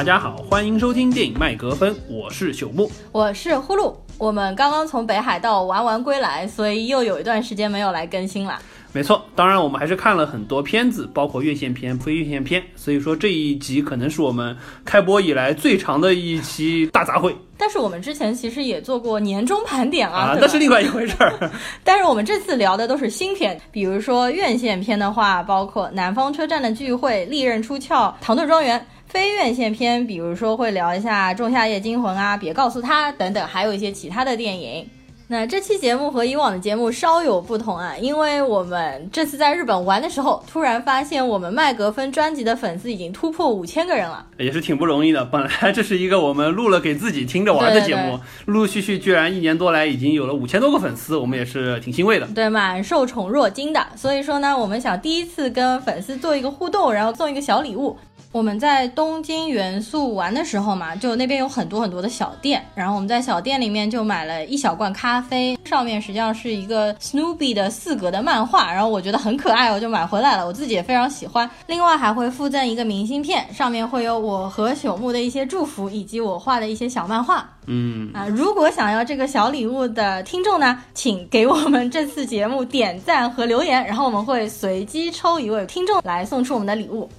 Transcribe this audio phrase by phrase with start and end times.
[0.00, 3.94] 大家好，欢迎收听电影麦格芬，我是朽木，我是呼噜。
[4.16, 8.58] 我们刚刚从北海道玩完归来，所以又有一段时间没有来更新了。
[8.92, 17.34] 没错，当然我们还是看了很多片子，包括院线片、非院线片，所以说这一集可能是我们开播以来最长的一期大杂烩。
[17.58, 21.50] 但是我们之前其实也做过年终盘点啊，那是另外一回事儿。
[21.84, 28.80] 但是我们这次聊的都是新片，比如说院线片的话，包括《南方车站的聚会》《利刃出鞘》《唐顿庄园》；
[29.10, 34.88] 非院线片，比如说会聊一下《仲夏夜惊魂》啊，《别告诉他》等等，还有一些其他的电影。
[35.26, 45.24] 那这期节目和以往的节目稍有不同啊，因为我们这次在日本玩的时候，突然发现我们麦格芬专辑的粉丝已经突破五千个人了，也是挺不容易的。
[45.24, 52.26] 本来这是一个我们录了给自己听着玩的节目，陆陆续续居然一年多来已经有了五千多个粉丝，我们也是挺欣慰的。
[52.34, 53.86] 对，蛮受宠若惊的。
[53.94, 57.96] 所以说呢，我们想第一次跟粉丝做一个互动，然后送一个小礼物。
[58.32, 71.50] 我们在东京元素玩的时候嘛，就那边有很多很多的小店，然后我们在小店里面就买了一小罐咖啡，上面实际上是一个 Snoopy 的四格的漫画，然后我觉得很可爱，我就买回来了，我自己也非常喜欢。
[71.66, 77.48] 另外还会附赠一个明信片，上面会有我和朽木的一些祝福，以及我画的一些小漫画。
[77.66, 87.10] 嗯啊，如果想要这个小礼物的听众呢，请给我们这次节目点赞和留言，然后我们会随机抽一位听众来送出我们的礼物。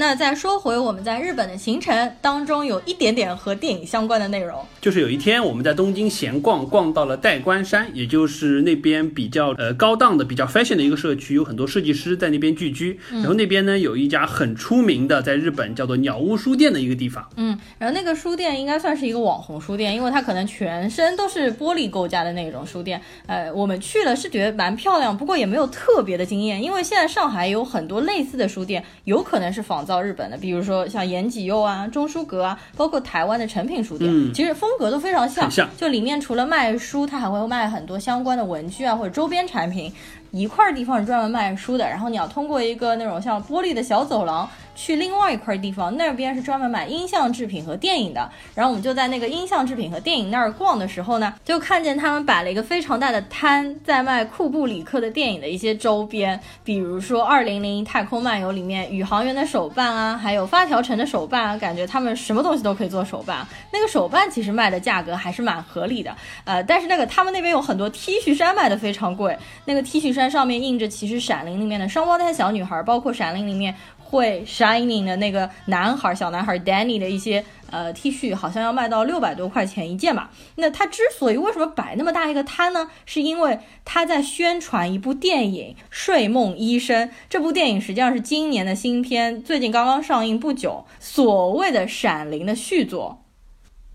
[0.00, 12.98] 那再说回我们在日本的行程当中，有一点点和电影相关的内容，就是有一天我们在东京闲逛，逛到了代官山，也就是那边比较呃高档的、比较 fashion 的一个社区，有很多设计师在那边聚居。
[13.10, 17.28] 然后那边呢有一家很出名的，在日本叫做鸟屋书店的一个地方。
[17.36, 22.98] 嗯，然后那个书店应该算是一个网红书店，因为它可能全身都是玻璃构架的那种书店。
[23.26, 29.84] 呃，我们去了是觉得蛮漂亮，不过也没有特别的惊艳，因为现在上海有很多类似的书店，有可能是仿。
[29.90, 35.50] 造日本的，比如说像延吉佑啊、中书阁啊，包括台湾的诚品书店，其实风格都非常像。
[35.76, 39.92] 就里面除了卖书，它还会卖很多相关的文具啊或者周边产品。
[40.32, 44.48] 一块地方是专门卖书的，然后你要通过一个那种像玻璃的小走廊
[44.82, 48.30] 去另外一块地方，那边是专门买音像制品和电影的。
[48.54, 63.46] 然后我们就在那个音像制品和电影那儿逛的时候呢，就看见他们摆了一个非常大的摊，在卖库布里克的电影的一些周边，比如说《二零零一太空漫游》里面宇航员的手办啊，还有发条城的手办啊，感觉他们什么东西都可以做手办。
[63.70, 69.36] 那个手办其实卖的价格还是蛮合理的，呃，但是那个他们那边有很多 T 恤衫卖的非常贵，
[69.66, 70.30] 那个 T 恤衫。
[70.30, 73.74] 上面印着其实《闪灵》里面的双胞胎小女孩，包括《闪灵》里面
[74.10, 80.32] 会 shining 的那个男孩小男孩 Danny 的一些呃 T 恤，好像要卖到六百多块钱一件吧。
[80.56, 82.90] 那他之所以为什么摆那么大一个摊呢？
[83.06, 87.08] 是因为他在宣传一部电影《睡梦医生》。
[87.28, 93.22] 这部电影实际上是今年的新片，最近刚刚上映不久，所谓的《闪灵》的续作。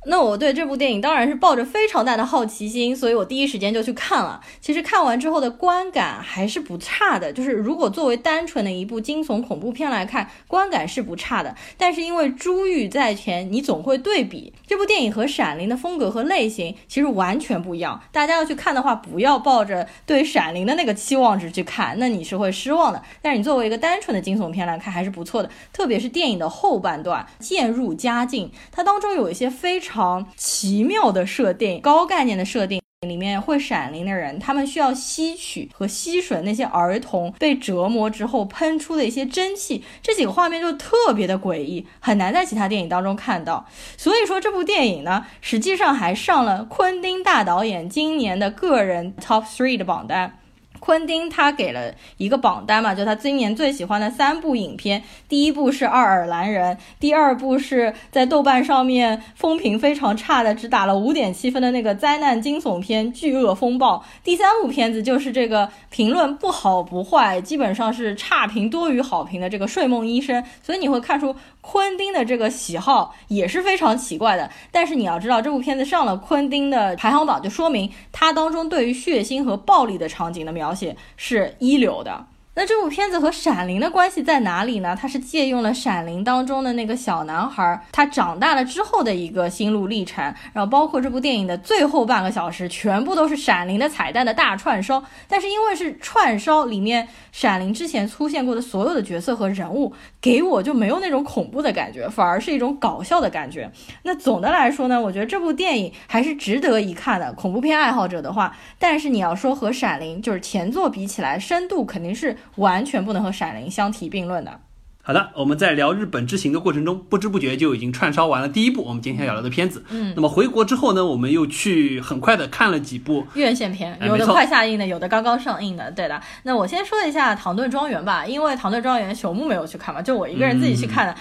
[0.07, 4.39] 那我对这部电影当然是抱着非常大的好奇心，所以我第一时间就去看了。
[4.61, 11.55] 其实看完之后的观感还是不差的，就是如果作为单纯的一部惊悚恐怖片来看，观感是不差的。
[11.75, 17.99] 但是因为珠玉在前，你总会对比这部电影和《闪灵》的风格和类型其实完全不一样。
[18.11, 23.01] 大家要去看的话，不要抱着对《闪灵》的那个期望值去看，那你是会失望的。
[23.23, 25.49] 但是你作为一个单纯的惊悚片来看，还是不错的。
[25.73, 29.94] 特别是电影的后半段渐入佳境，它当中有一些非常。
[29.95, 43.65] 常奇妙的设定，高概念的设定里面会闪灵的人，他们需要吸取和吸吮那些儿童被折磨之后喷出的一些真气，这几个画面就特别的诡异，很难在其他电影当中看到。
[43.95, 50.39] 所以说这部电影呢，实际上还上了昆汀大导演今年的个人 Top Three 的榜单。
[50.85, 71.35] 昆汀他给了一个榜单嘛，就他今年最喜欢的三部影片，第一部是《爱尔兰人》，第二部是在豆瓣上面风评非常差的，只打了五点七分的那个灾难惊悚片《巨恶风暴》，第三部片子就是这个评论不好不坏，基本上是差评多于好评的这个《睡梦医生》，所以你会看出。
[71.67, 82.27] 昆汀的这个喜好也是非常奇怪的，但是你要知道，这部片子上了昆汀的排行榜，就说明它当中对于血腥和暴力的场景的描写是一流的。
[82.57, 84.97] 那这部片子和《闪灵》的关系在哪里呢？
[84.97, 90.23] 它是借用了《闪灵》当中的那个小男孩，他长大了之后的一个心路历程，
[90.53, 95.03] 然后包括这部电影的最后半个小时，全部都是《闪灵》的彩蛋的大串烧。
[95.27, 103.69] 但是因为是串烧，里面《闪灵》之前出现过的所有的角色和人物，给我就没有那种恐怖的感觉，反而是一种搞笑的感觉。
[104.03, 107.33] 那总的来说呢，我觉得这部电影还是值得一看的。
[107.33, 112.37] 恐怖片爱好者的话，但是你要说和《闪灵》就是前作比起来，深度肯定是。
[112.55, 114.59] 完全不能和《闪灵》相提并论的。
[115.07, 119.83] 好的，我们在聊日本之行的过程中，不知不觉就已经串烧完了第一部我们今天要聊的片子。
[119.89, 125.91] 嗯，那么回国之后呢，我们又去很快的看了几部院线片，有的快下映的，有的刚刚上映的。
[125.91, 131.15] 对的，那我先说一下《唐顿庄园》吧，因为《唐顿庄园》熊木没有去看嘛，就我一个人自己去看的。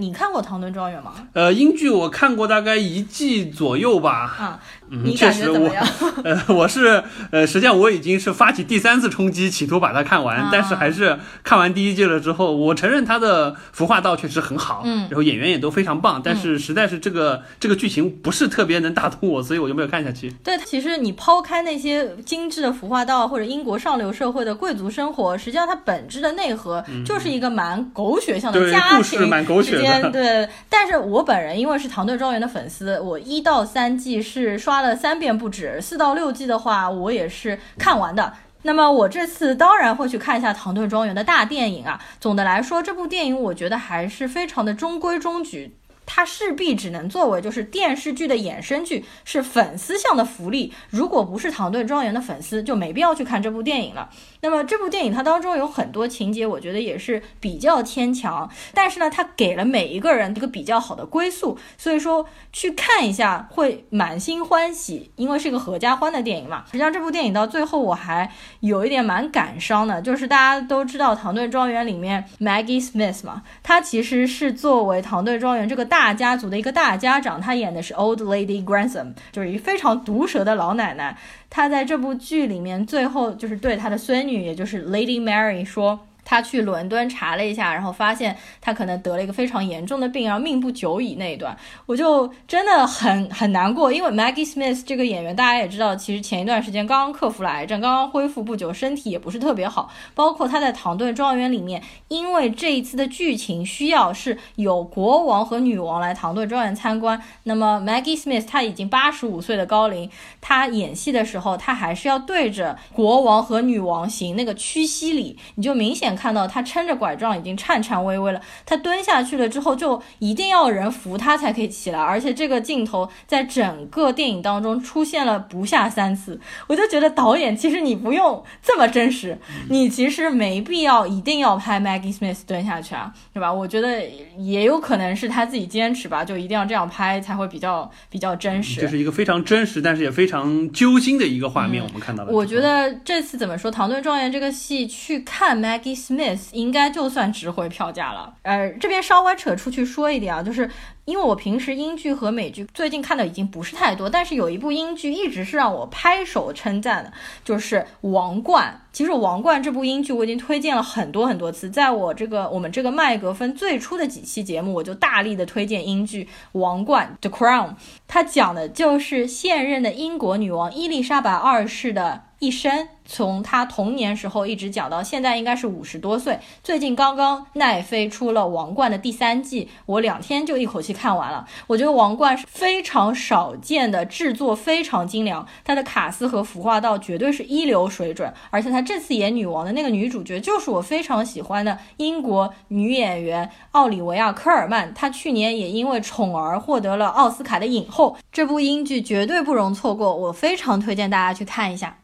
[0.00, 1.12] 你看过《唐顿庄园》吗？
[1.32, 4.36] 呃，英剧我看过大概一季左右吧。
[4.38, 4.77] 啊，嗯，
[5.16, 5.70] 确实我，
[6.24, 20.30] 呃，我是呃，实际上我已经是发起第三次冲击，企图把它看完，但是还是看完第一季了之后，我承认它的服化道确实很好，嗯，然后演员也都非常棒，但是实在是这个这个剧情不是特别能打动我，所以我就没有看下去。
[20.42, 30.10] 对，其实你抛开那些精致的服化道或者英国上流社会的贵族生活，实际上它本质的内核就是一个蛮狗血向的家庭，蛮狗血的。
[30.10, 38.32] 对，但是我本人因为是唐顿庄园的粉丝，我一到三季是刷了三遍不止，四到六季的话我也是看完的。
[38.62, 42.00] 那么我这次当然会去看一下唐顿庄园的大电影啊。
[42.20, 45.76] 总的来说，这部电影我觉得还是非常的中规中矩。
[46.10, 50.72] 它势必只能作为就是电视剧的衍生剧，是粉丝向的福利。
[50.88, 54.08] 如果不是唐顿庄园的粉丝，就没必要去看这部电影了。
[54.40, 66.64] 那么这部电影它当中有很多情节，我觉得也是比较牵强，但是呢，它给了每一个人一个比较好的归宿，所以说去看一下会满心欢喜，因为是一个合家欢的电影嘛。
[66.66, 81.18] 实际上这部电影到最后我还有一点蛮感伤的，就是大家都知道唐顿庄园里面 Maggie Smith 嘛，她其实是作为唐顿庄园这个大大家族的一个大家长，他演的是 Old Lady Grantham，就是一非常毒舌的老奶奶。
[81.50, 85.98] 她在这部剧里面最后就是对她的孙女，也就是 Lady Mary 说。
[86.28, 93.90] 他去伦敦查了一下，然后发现他可能得了一个非常严重的病，然后命不久矣那一段，我就真的很很难过。
[93.90, 99.90] 因为 Maggie Smith 这个演员，大家也知道，其实前一段时间刚刚克服了癌症，刚刚恢复不久，身体也不是特别好。
[100.14, 110.10] 包括他在《唐顿庄园》里面，因为这一次的剧情需要是有国王和女王来唐顿庄园参观，那么 Maggie Smith 他已经八十五岁的高龄，
[110.42, 116.17] 他演戏的时候，他还是要对着国王和女王行那个屈膝礼，你就明显。
[116.18, 129.38] 看到他撑着拐杖已经颤颤巍巍了，他蹲下去了之后就一定要人扶他才可以起来，而且这个镜头在整个电影当中出现了不下三次，我就觉得导演其实你不用这么真实，
[129.70, 133.52] 你其实没必要一定要拍 Maggie Smith 蹲下去啊，对吧？
[133.52, 134.02] 我觉得
[134.36, 138.80] 也有可能是他自己坚持吧，就一定要这样拍才会比较比较真实。
[138.80, 142.32] 这是一个非常真实，但是也非常揪心的一个画面，我们看到了。
[142.32, 146.07] 我觉得这次怎么说，《唐顿庄园》这个戏去看 Maggie。
[146.08, 148.34] Smith 应该就算值回票价了。
[148.42, 150.70] 呃，这边稍微扯出去说一点啊，就是
[151.08, 157.10] 因为我平时英剧和美剧最近看的已经不是太多，但是有一部英剧一直是让我拍手称赞的，
[157.42, 157.76] 就是
[158.10, 158.78] 《王冠》。
[158.92, 167.76] 其实《王冠》这部英剧我已经推荐了很多很多次，在我这个我们这个麦格芬最初的几期节目，我就大力的推荐英剧《王冠》The Crown。
[168.06, 172.88] 它讲的就是现任的英国女王伊丽莎白二世的一生。
[173.10, 176.38] 从他童年时候一直讲到现在，应该是五十多岁。
[176.62, 181.46] 最近刚刚奈飞出了《王冠》的第三季，我两天就一口气看完了。
[181.68, 188.32] 我觉得《王冠》是非常少见的制作，非常精良，它的卡斯和服化道绝对是一流水准。
[188.50, 194.92] 而且他这次演女王的那个女主角，就是我非常喜欢的英国女演员奥里维亚·科尔曼。
[194.92, 198.16] 她去年也因为《宠儿》获得了奥斯卡的影后。
[198.32, 201.98] 这部英剧绝对不容错过，我非常推荐大家去看一下。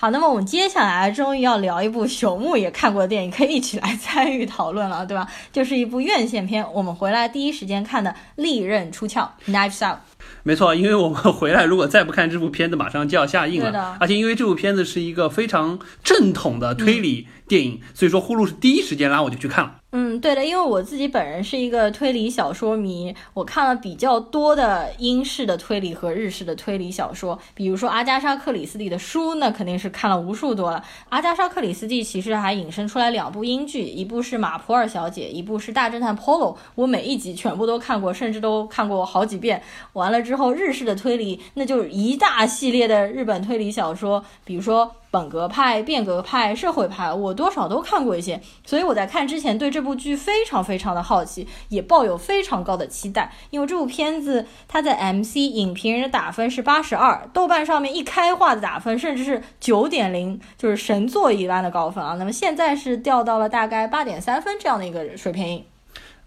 [0.00, 5.28] 好，那么我们接下来终于要聊一部朽木也看过的电影，可以一起来参与讨论了，对吧？
[5.52, 9.98] 就是一部院线片，我们回来第一时间看的《利刃出鞘》（Knives Out）。
[10.42, 13.96] 没错，因为我们回来如果再不看这部片子，马上就要下映了。
[14.00, 19.76] 而且因为这部片子是一个非常正统的推理电影，所以说呼噜是第一时间拉我就去看了。
[19.92, 30.80] 嗯，对的，因为我自己本人是一个推理小说迷，我看了比较多的英式的推理和日式的推理小说，比如说阿加莎·克里斯蒂的书，那肯定是看了无数多了。
[31.08, 39.60] 阿加莎·克里斯蒂其实还引申出来两部英剧，一部是《马普尔小姐》，一部是《大侦探 Polo》，我每一集全部都看过，甚至都看过好几遍。
[39.94, 44.96] 完完了之后，日式的推理那就一大系列的日本推理小说，比如说。
[45.12, 53.32] 本格派、变革派、社会派，我多少都看过一些，所以我在看之前对这部剧非常非常的好奇，也抱有非常高的期待。
[53.50, 62.14] 因为这部片子它在 MC 影评人的打分是八十二，豆瓣上面一开化的打分甚至是九点零，就是神作一般的高分啊。
[62.16, 65.64] 那么现在是掉到了大概八点三分这样的一个水平。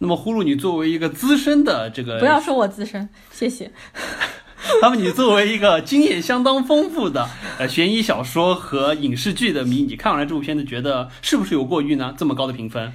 [0.03, 3.72] 那么呼噜，你作为一个资深的这个，不要说我资深，谢谢。
[4.81, 12.13] 那么你作为一个经验相当丰富的呃悬疑小说和影视剧的迷，你看完了这部片子，觉得是不是有过誉呢？
[12.17, 12.91] 这么高的评分？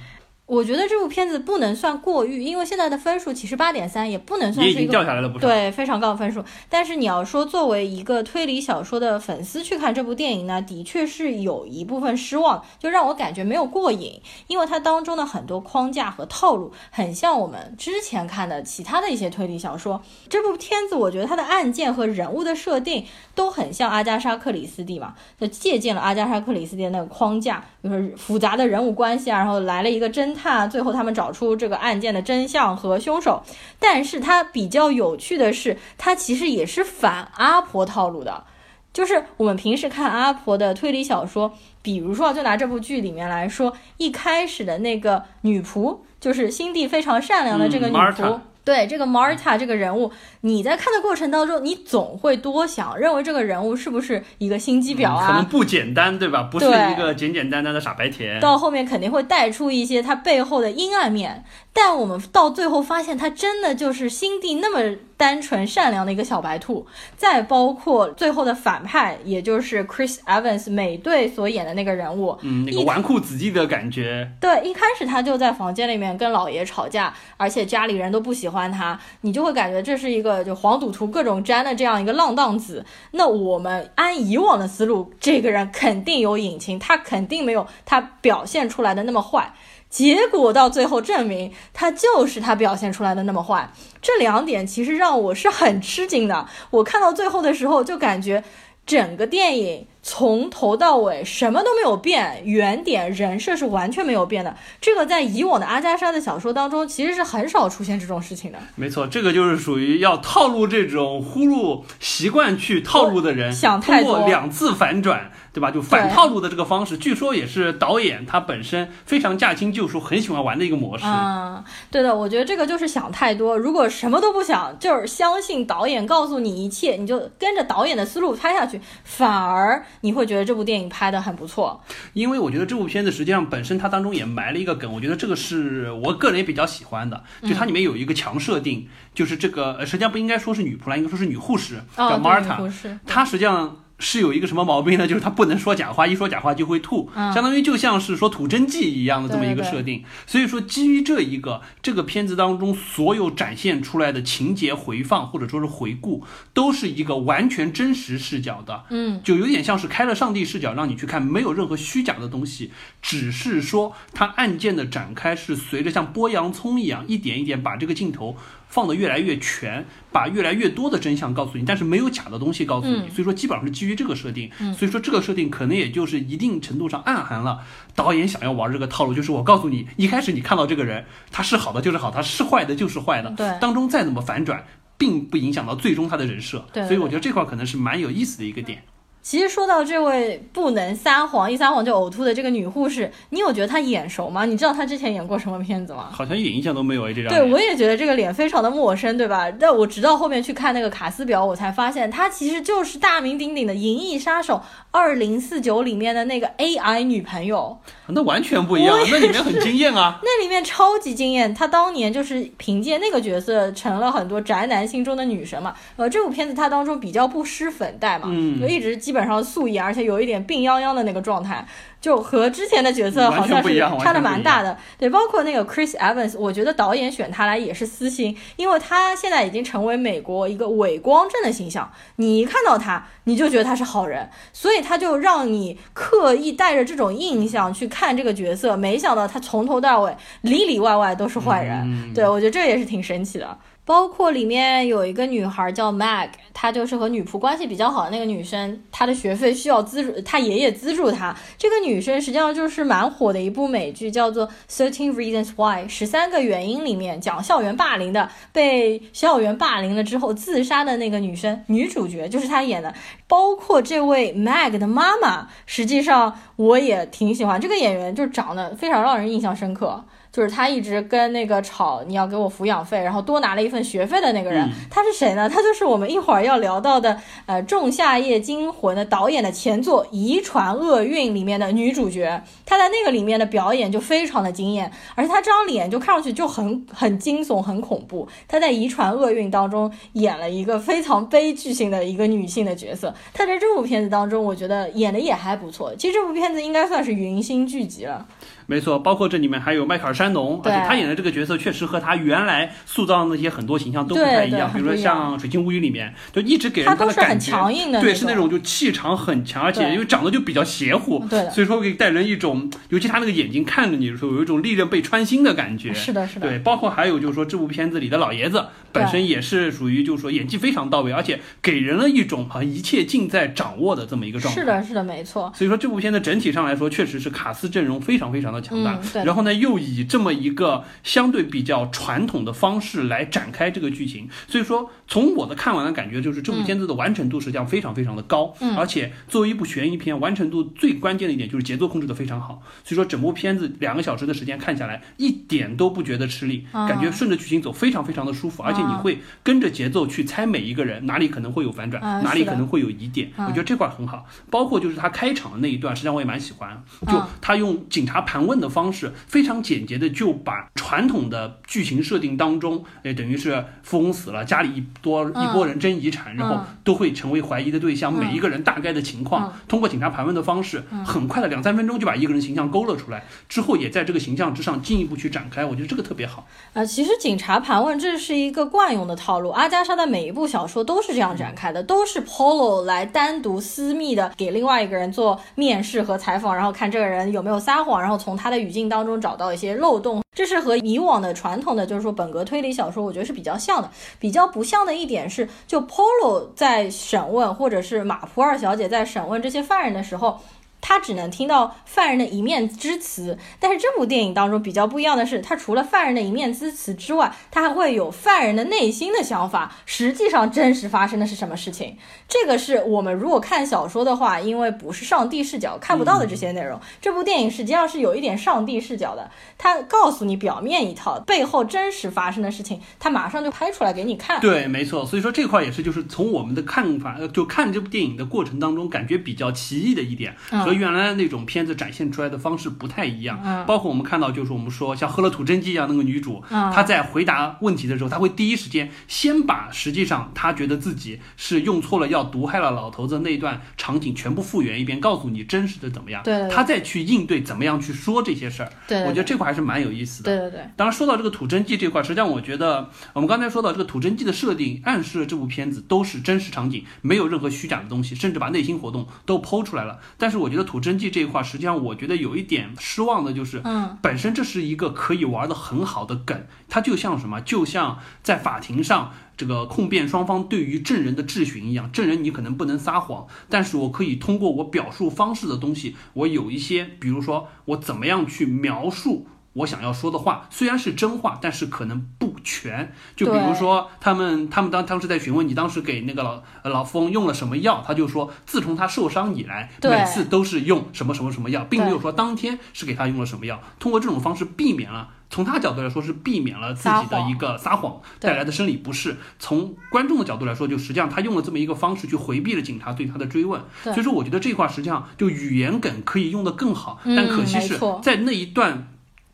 [0.49, 5.47] 我觉得这部片子不能算过誉，因为现在的分数其实八点三，也不能算是一个掉下来了不少。
[5.47, 6.43] 对非常高的分数。
[6.67, 20.01] 但是你要说作为一个推理小说的粉丝去看这部电影呢，的确是有一部分失望，就让我感觉没有过瘾，因为它当中的很多框架和套路很像我们之前看的其他的一些推理小说。
[20.27, 33.43] 这部片子我觉得它的案件和人物的设定都很像阿加莎·克里斯蒂嘛，就借鉴了阿加莎·克里斯蒂的那个框架，就是复杂的人物关系啊，然后来了一个侦探，最后他们找出这个案件的真相和凶手。
[33.79, 38.43] 但是它比较有趣的是，它其实也是反阿婆套路的。
[38.91, 48.39] 就是我们平时看阿婆的推理小说，比如说就拿这部剧里面来说，一开始的那个女仆，就是心地非常善良的这个女仆。
[48.63, 50.11] 对这个 Marta 这个人物，
[50.41, 55.27] 你在看的过程当中，你总会多想，认为这个人物是不是一个心机婊啊？
[55.27, 56.43] 可能不简单，对吧？
[56.43, 58.39] 不是一个简简单单的傻白甜。
[58.39, 66.87] 到后面肯定会带出一些他背后的阴暗面，但我们到最后发现，他真的就是心地那么单纯善良的一个小白兔。
[67.17, 82.85] 再包括最后的反派，也就是 Chris Evans 美队所演的那个人物，嗯，那个纨绔子弟的感觉，对，一开始他就在房间里面跟老爷吵架，而且家里人都不喜欢他，你就会感觉这是一个就黄赌毒各种沾的这样一个浪荡子。
[83.11, 89.53] 那我们按以往的思路，这个人肯定有隐情，他肯定没有他表现出来的那么坏。
[89.89, 93.71] 结果到最后证明，他就是他表现出来的那么坏。
[94.01, 96.47] 这两点其实让我是很吃惊的。
[96.69, 98.43] 我看到最后的时候，就感觉
[98.85, 104.55] 整个电影从头到尾什么都没有变，原点人设是完全没有变的。
[104.79, 108.57] 这个在以往的阿加莎的小说当中，其实是很少出现这种事情的。
[108.75, 115.69] 没错，这个就是属于要套路这种呼噜习惯去套路的人，想太多通过两次反转，对吧？
[115.69, 121.03] 就反套路的这个方式，据说也是导演他本身非常驾轻就熟，很喜欢玩的一个模式。
[121.05, 123.57] 嗯，对的，我觉得这个就是想太多。
[123.57, 131.81] 如果什么都不想，就是相信导演告诉你一切，你就跟着导演的思路拍下去，反而你会觉得这部电影拍得很不错。
[132.13, 143.77] 因为我觉得这部片子实际上本身它当中也埋了一个梗，我觉得这个是我个人也比较喜欢的，就它里面有一个强设定，就是这个呃实际上不应该说是女仆啦，应该说是女护士，哦，叫对 Marta，她实际上。
[143.99, 145.05] 是有一个什么毛病呢？
[145.07, 150.03] 就是他不能说假话，一说假话就会吐，嗯相当于就像是说吐真剂一样的这么一个设定。
[150.25, 168.37] 所以说，基于这一个，这个片子当中所有展现出来的情节回放或者说是回顾，都是一个完全真实视角的，嗯，就有点像是开了上帝视角让你去看，没有任何虚假的东西，只是说它案件的展开是随着像剥洋葱一样，一点一点把这个镜头
[168.69, 173.11] 放的越来越全，把越来越多的真相告诉你，但是没有假的东西告诉你，嗯。
[173.11, 177.59] 所以说基本上是基于这个设定，所以说这个设定可能也就是一定程度上暗含了
[177.93, 183.57] 导演想要玩这个套路，就是我告诉你，一开始你看到这个人，他是好的就是好，他是坏的就是坏的，对。
[183.59, 184.63] 当中再怎么反转。
[184.99, 186.87] 并不影响到最终他的人设，对对。
[186.87, 188.83] 所以我觉得这块可能是蛮有意思的一个点。
[189.29, 194.43] 其实说到这位不能撒谎，一撒谎就呕吐的这个女护士，你有觉得她眼熟吗？
[194.43, 196.09] 你知道她之前演过什么片子吗？
[196.11, 199.47] 好像一点印象都没有哎，这张对，我也觉得这个脸非常的陌生，对吧？
[199.51, 207.77] 但我直到后面去看那个卡斯表，我才发现她其实就是大名鼎鼎的《银翼杀手二零四九》里面的那个 AI 女朋友。
[208.07, 210.19] 那完全不一样，那里面很惊艳啊。
[210.25, 215.75] 那里面超级惊艳，她当年就是凭借那个角色成了很多宅男心中的女神嘛。
[215.97, 221.65] 呃，这部片子她当中比较不施粉黛嘛，嗯就一直基本上素颜，而且有一点病殃殃的那个状态，
[221.99, 224.77] 就和之前的角色好像是差的蛮大的。
[224.97, 241.79] 对，包括那个 Chris Evans，我觉得导演选他来也是私心，因为他现在已经成为美国一个伪光正的形象，你一看到他，你就觉得他是好人，所以他就让你刻意带着这种印象去看这个角色，没想到他从头到尾里里外外都是坏人。
[241.83, 243.57] 嗯对我觉得这也是挺神奇的。
[243.89, 251.35] 包括里面有一个女孩叫 Mag，她就是和女仆关系比较好的那个女生，她的学费需要资助，她爷爷资助她。
[251.57, 262.93] 这个女生实际上就是蛮火的一部美剧，叫做《Thirteen Reasons Why》十三个原因里面讲校园霸凌的，被校园霸凌了之后自杀的那个女生，女主角就是她演的。
[263.27, 270.05] 包括这位 Mag 的妈妈，实际上我也挺喜欢这个演员，就长得非常让人印象深刻。
[270.31, 275.49] 就是他一直跟那个吵你要给我抚养费，然后多拿了一份学费的那个人，嗯他是谁呢？
[275.49, 288.27] 他就是我们一会儿要聊到的呃《仲夏夜惊魂》的导演的前作《遗传厄运》里面的女主角，她在那个里面的表演就非常的惊艳，而且她这张脸就看上去就很很惊悚、很恐怖。
[288.47, 295.95] 她在《遗传厄运》当中演了一个非常悲剧性的一个女性的角色，她在这部片子当中，我觉得演的也还不错。
[295.95, 298.25] 其实这部片子应该算是云星聚集了。
[298.69, 304.71] 没错，包括这里面还有迈克尔·山农，而且他演的这个角色确实和他原来塑造的那些很多形象都不太一样。
[304.71, 307.51] 比如说像《水晶物语》里面，就一直给人他的感觉，
[307.99, 315.91] 对，是那种就气场很强，而且因为长得就比较邪乎，对，所以说给带人一种，尤其他那个眼睛看着你的时候，有一种利刃被穿心的感觉。
[315.91, 316.47] 是的，是的。
[316.47, 324.61] 对，包括还有就是说这部片子里的老爷子本身也是属于就是说演技非常到位，而且给人了一种好像一切尽在掌握的这么一个状态。
[324.61, 325.51] 是的，是的，没错。
[325.55, 328.99] 所以说这部片子整体上来说，确实是卡斯阵容非常非常的强大。
[329.13, 329.23] 对。
[329.23, 338.53] 然后呢，又以这么一个相对比较传统的方式来展开这个剧情，所以说从我的看完的感觉，就是这部片子的完成度实际上非常非常的高。
[338.59, 338.75] 嗯。
[338.75, 342.61] 而且作为一部悬疑片，完成度最关键的一点就是节奏控制的非常好。
[342.83, 348.63] 所以说整部片子两个小时的时间看下来，一点都不觉得吃力，感觉顺着剧情走非常非常的舒服。
[348.63, 353.31] 而且你会跟着节奏去猜每一个人哪里可能会有反转，哪里可能会有疑点。
[353.37, 354.25] 我觉得这块很好。
[354.49, 376.47] 包括就是他开场的那一段，实际上我也蛮喜欢，就他用警察盘问的方式，非常简洁的就把传统的剧情设定当中，哎，等于是富翁死了，家里一多一波人争遗产，然后都会成为怀疑的对象，每一个人大概的情况，通过警察盘问的方式，很快的两三分钟就把一个人形象勾勒出来，之后也在这个形象之上进一步去展开，我觉得这个特别好。
[376.73, 390.21] 呃，其实警察盘问这是一个惯用的套路，阿加莎的每一部小说都是这样展开的，都是 Polo 来单独私密的给另外一个人做面试和采访，然后看这个人有没有撒谎，然后从从他的语境当中找到一些漏洞。
[390.35, 393.89] 这是和以往的传统的，就是说本格推理小说，我觉得是比较像的。
[394.19, 400.39] 比较不像的一点是，就 Polo 在审问，或者是马普尔小姐在审问这些犯人的时候。
[400.81, 409.71] 他只能听到犯人的一面之词，但是这部电影当中比较不一样的是，他除了犯人的一面之词之外，他还会有犯人的内心的想法。
[409.85, 411.97] 实际上真实发生的是什么事情？
[412.27, 416.79] 这个是我们如果看小说的话，因为不是上帝视角看不到的这些内容。
[417.01, 424.39] 这部电影实际上是有一点上帝视角的，他告诉你表面一套，背后真实发生的事情，他马上就拍出来给你看。
[424.39, 425.05] 对，没错。
[425.05, 430.35] 所以说这块也是，就是从我们的看法，就看这部电影的过程当中，感觉比较奇异的一点。
[430.69, 450.69] 和原来那种片子展现出来的方式不太一样，嗯，包括我们看到，就是我们说像喝了吐真剂一样那个女主，嗯，她在回答问题的时候，她会第一时间先把实际上她觉得自己是用错了药毒害了老头子那一段场景全部复原一遍，告诉你真实的怎么样，对，她再去应对怎么样去说这些事儿，对，我觉得这块还是蛮有意思的，对对对。
[450.75, 459.99] 当然说到这个吐真剂这块，实际上我觉得我们刚才说到这个吐真剂的设定，暗示了这部片子都是真实场景，没有任何虚假的东西，甚至把内心活动都剖出来了。
[460.17, 461.41] 但是我觉得土真剂这一块。
[461.41, 479.27] 实际上，我觉得有一点失望的就是，嗯，本身这是一个可以玩的很好的梗，它就像什么，就像在法庭上这个控辩双方对于证人的质询一样，证人你可能不能撒谎，但是我可以通过我表述方式的东西，我有一些，比如说我怎么样去描述。
[479.59, 482.93] 我想要说的话虽然是真话，但是可能不全。
[483.15, 493.61] 就比如说，他们他们当当时在询问你当时给那个老老翁用了什么药，他就说自从他受伤以来，每次都是用什么什么什么药，并没有说当天是给他用了什么药。
[493.79, 499.17] 通过这种方式避免了，从他角度来说是避免了自己的一个撒谎带来的生理不适。
[499.37, 503.61] 从观众的角度来说，就实际上他用了这么一个方式去回避了警察对他的追问。
[503.83, 508.87] 所以说，我觉得这块实际上就语言梗可以用得更好，但可惜是在那一段。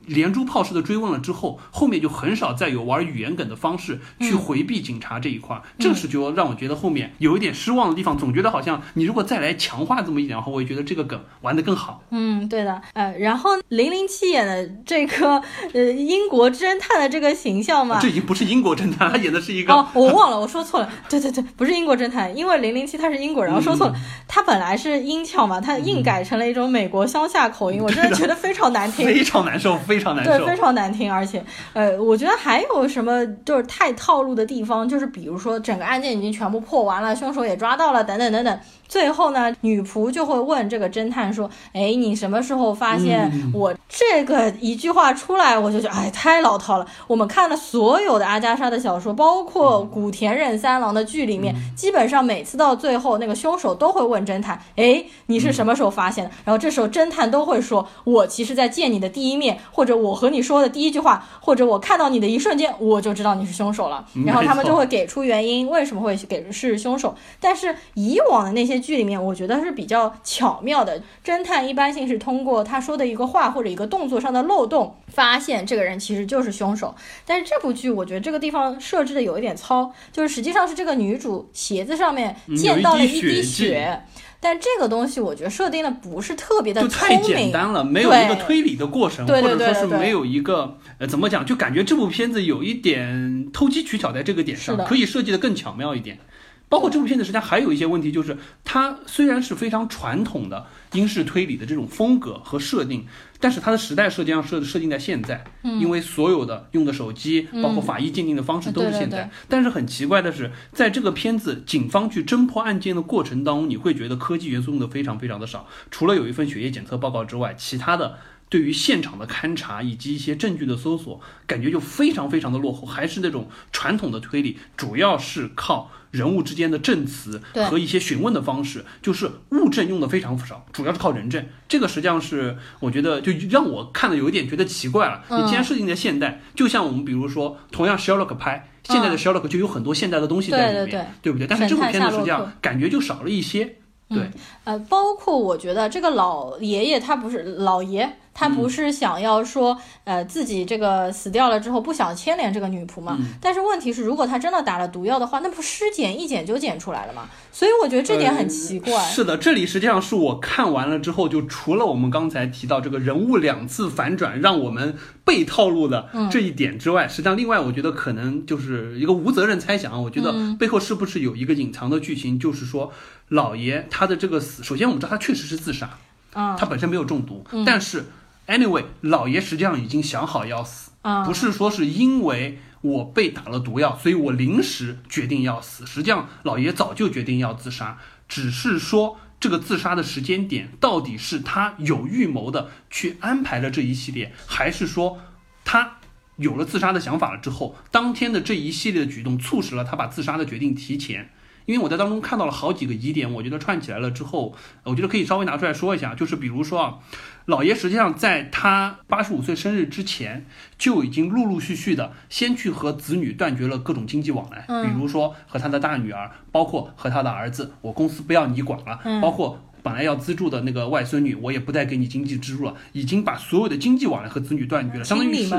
[0.08, 8.18] 连珠炮式的追问了之后，后面就很少再有玩语言梗的方式去回避警察这一块，这是就让我觉得后面有一点失望的地方。
[8.18, 12.02] 总觉得好像你如果再来强化这么一点的话，我也觉得这个梗玩得更好。
[12.12, 12.82] 嗯，对的。
[12.94, 15.42] 呃，然后零零七演的这个
[15.74, 20.90] 呃英国侦探的这个形象嘛，这已经不是英国侦探，他演的是一个哦，我忘了，我说错了。
[21.10, 23.96] 对对对，不是英国侦探，因为零零七他是英国人，我说错了。
[24.28, 31.12] 他本来是英腔嘛，他硬改成了一种美国乡下口音，我真的觉得非常难听， 非常难受，非常难受，对，非常难听。
[31.12, 38.60] 而且，呃，我觉得还有什么就是太套路的地方，就是比如说整个案件已经全部破完了，凶手也抓到了，等等等等。
[38.88, 46.86] 最后呢，女仆就会问这个侦探说：“哎，你什么时候发现我这个一句话出来，我就觉得哎，太老套了。
[47.08, 56.32] 我们看了所有的阿加莎的小说，包括古田任三郎的剧里面，基本上每次到最后，那个凶手都会问侦探：哎，你是什么时候发现的？
[56.46, 64.06] 然后这时候侦探都会说：我其实在见你的第一面，或者我和你说的第一句话，或者我看到你的一瞬间，我就知道你是凶手了。
[64.26, 67.16] 然后他们就会给出原因，为什么会给是凶手。
[67.40, 68.75] 但是以往的那些。
[68.80, 76.96] 剧里面我觉得是比较巧妙的，侦探一般性是通过他说的一个话或者一个动作上的漏洞，发现这个人其实就是凶手。
[77.26, 84.02] 但是这部剧我觉得这个地方设置的有一点糙，就是实际上是这个女主鞋子上面溅到了一滴血。
[84.42, 87.16] 但这个东西我觉得设定的不是特别的就太。
[87.26, 96.20] 简单了，没有一个推理的过程，或者说是没有一个呃怎么讲，就感觉这部片子有一点偷机取巧在这个点上，可以设计的更巧妙一点。
[96.68, 103.06] 包括这部片子实际上还有一些问题，就是它虽然是非常传统的英式推理的这种风格和设定，
[103.40, 109.30] 但是它的时代设计上设设定在现在，因为所有的用的手机，包括法医鉴定的方式都是现在。
[109.48, 118.18] 但是很奇怪的是，在这个片子警方去侦破案件的过程当中，你会觉得科技元素用的非常非常的少，除了有一份血液检测报告之外，其他的。
[118.48, 131.46] 对于现场的勘查以及一些证据的搜索，感觉就非常非常的落后，还是那种传统的推理，主要是靠人物之间的证词和一些询问的方式，就是物证用的非常少，主要是靠人证。
[131.68, 135.24] 这个实际上是我觉得就让我看的有一点觉得奇怪了。
[135.30, 138.70] 嗯你既然设定在现代，就像我们比如说同样 Sherlock 拍。
[138.88, 141.48] 现在的 Sherlock 就有很多现代的东西在里面，嗯对对对不对？
[141.48, 143.78] 但是这部片子实际上感觉就少了一些，
[144.10, 144.30] 对，
[144.64, 153.18] 呃，包括我觉得这个老爷爷他不是老爷，他嗯不是想要说，呃，自己这个死掉了之后不想牵连这个女仆嘛？
[153.20, 157.30] 嗯但是问题是，如果他真的打了毒药的话，那不尸检一检就检出来了嘛？
[157.52, 159.02] 所以我觉得这点很奇怪。
[159.06, 169.98] 是的，这里实际上是我看完了之后，就除了我们刚才提到这个人物两次反转让我们被套路的嗯这一点之外，实际上另外我觉得可能就是一个无责任猜想啊。
[169.98, 172.92] 我觉得嗯背后是不是有一个隐藏的剧情，就是说
[173.30, 175.98] 老爷他的这个死，首先我们知道他确实是自杀，
[176.34, 178.06] 嗯他本身没有中毒，但是
[178.48, 185.86] anyway 老爷实际上已经想好要死，嗯，不是说是因为我被打了毒药，所以我临时决定要死。
[185.86, 195.20] 实际上，老爷早就决定要自杀，只是说这个自杀的时间点到底是他有预谋的去安排了这一系列，还是说
[195.64, 195.98] 他
[196.38, 201.32] 有了自杀的想法了之后，当天的这一系列的举动促使了他把自杀的决定提前。
[201.66, 204.54] 因为我在当中看到了好几个疑点，我觉得串起来了之后，
[204.84, 207.00] 呃我觉得可以稍微拿出来说一下，就是比如说啊，
[207.46, 210.46] 老爷实际上在他八十五岁生日之前，
[210.78, 214.86] 就已经陆陆续续的先去和子女断绝了各种经济往来，嗯。
[214.86, 219.22] 比如说和他的大女儿，包括和他的儿子，我公司不要你管了，嗯。
[219.22, 219.60] 包括。
[219.86, 225.54] 本来要资助的那个外孙女，我也不再给你经济支柱了，已经把所有的经济往来和子女断绝了，相当于是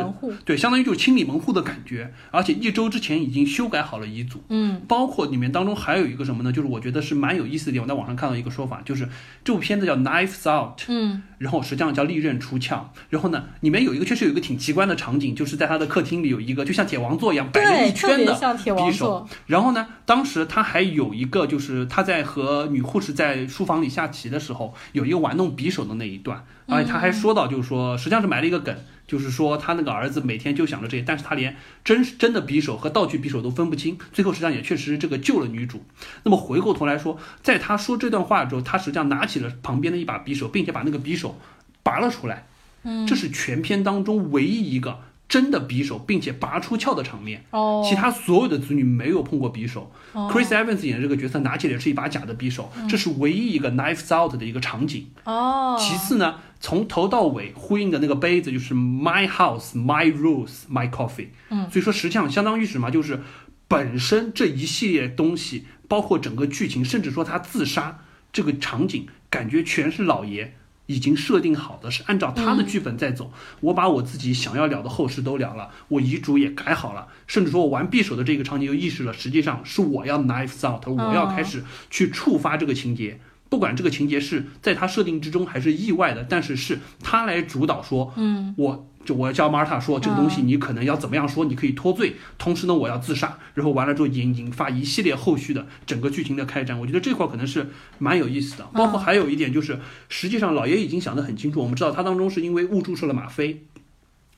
[0.44, 2.12] 对，相当于就是清理门户的感觉。
[2.32, 6.50] 而且一周之前已经修改好了遗嘱，嗯包括里面当中还有一个什么呢？
[6.50, 9.08] 就是我觉得是蛮有意思的点，我在网上看到一个说法，就是
[9.44, 12.90] 这部片子叫《Knives Out》，嗯然后实际上叫利刃出鞘。
[13.10, 19.28] 然后呢，里面有一个确实有一个挺奇观的场景，就是在他的客厅里有一个就像铁王座一样摆了，一圈的匕首。。
[19.46, 28.74] 然后呢，当时他还有一个就是他在和女护士在书房里下棋的时候，有一个玩弄匕首的那一段，而且他还说到就是说，实际上是埋了一个梗。
[29.06, 33.96] 就是说，他那个儿子每天就想着这些，但是他连真真的匕首和道具匕首都分不清。
[34.12, 35.84] 最后实际上也确实这个救了女主。
[36.24, 41.38] 那么回过头来说，在他说这段话之后，他实际上拿起了旁边的一把匕首，并且把那个匕首
[41.84, 42.46] 拔了出来。
[42.82, 47.44] 嗯这是全片当中唯一一个真的匕首，并且拔出鞘的场面。
[47.50, 49.90] 哦，其他所有的子女没有碰过匕首。
[50.12, 55.08] 哦 Chris Evans 演的这个角色拿起的是一把假的匕首，这是唯一一个 Knives Out 的一个场景。
[55.24, 61.28] 哦，其次呢，从头到尾呼应的那个杯子就是 My House, My Rules, My Coffee。
[61.50, 62.90] 嗯，所以说实际上相当于是什么？
[62.90, 63.20] 就是
[63.68, 67.98] 本身这一系列东西，包括整个剧情，甚至说他自杀
[68.32, 70.54] 这个场景，感觉全是老爷。
[70.86, 73.30] 已经设定好的，是按照他的剧本在走。
[73.60, 83.20] 我把我自己想要了的后事都了了，我遗嘱也改好了，甚至说我玩匕首的这个场景就意识了，实际上是我要 knives out，我要开始去触发这个情节。
[83.48, 98.64] 不管这个情节是在他设定之中还是意外的，但是是他来主导说，嗯，我就我要叫 Marta 说这个东西你可能要怎么样说，你可以脱罪，同时呢我要自杀，然后完了之后引引发一系列后续的整个剧情的开展，我觉得这块可能是蛮有意思的。
[98.74, 103.62] 包括还有一点就是，实际上老爷已经想得很清楚，我们知道他当中是因为误注射了吗啡。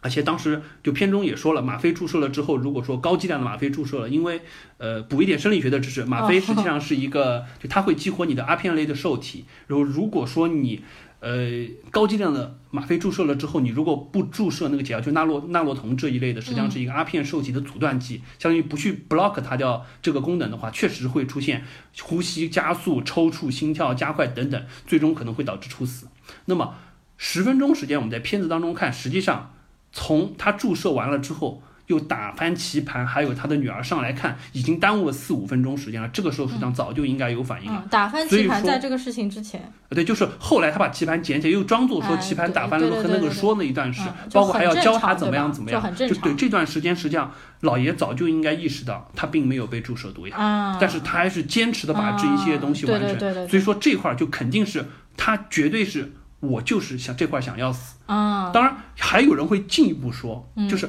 [0.00, 4.42] 而且当时就片中也说了，吗啡注射了之后，如果说高剂量的吗啡注射了，因为
[4.76, 9.44] 呃补一点生理学的知识，吗啡实际上是一个，就它会激活你的阿片类的受体。
[9.66, 10.82] 然后如果说你
[11.20, 11.48] 呃
[11.90, 21.64] 高剂量的吗啡注射了之后，你如果不注射那个解药，就纳洛纳洛酮这一类的，实际上是一个阿片受体的阻断剂，相当于不去 block 它掉这个功能的话，确实会出现
[22.02, 26.08] 呼吸加速、抽搐、心跳加快等等，最终可能会导致猝死。
[26.44, 26.74] 那么
[27.16, 29.54] 十分钟时间，我们在片子当中看，实际上。
[29.90, 36.08] 从他注射完了之后，又打翻棋盘，还有他的女儿上来看，已经耽误了四五分钟时间了。
[36.08, 37.82] 这个时候实际上早就应该有反应了。
[37.84, 53.08] 嗯，打翻棋盘在这个事情之前，呃对，就是后来他把棋盘捡起来，又装作说哎棋盘打翻了，和那个说那一段是包括还要教他怎么样怎么样，就很正就对这段时间，实际上老爷早就应该意识到他并没有被注射毒药，啊，但是他还是坚持的把这一些东西啊完成。
[53.08, 54.84] 对对对对对所以说这块儿就肯定是
[55.16, 57.96] 他绝对是我就是想这块儿想要死。
[58.04, 60.88] 啊，当然还有人会进一步说，嗯就是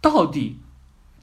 [0.00, 0.58] 到底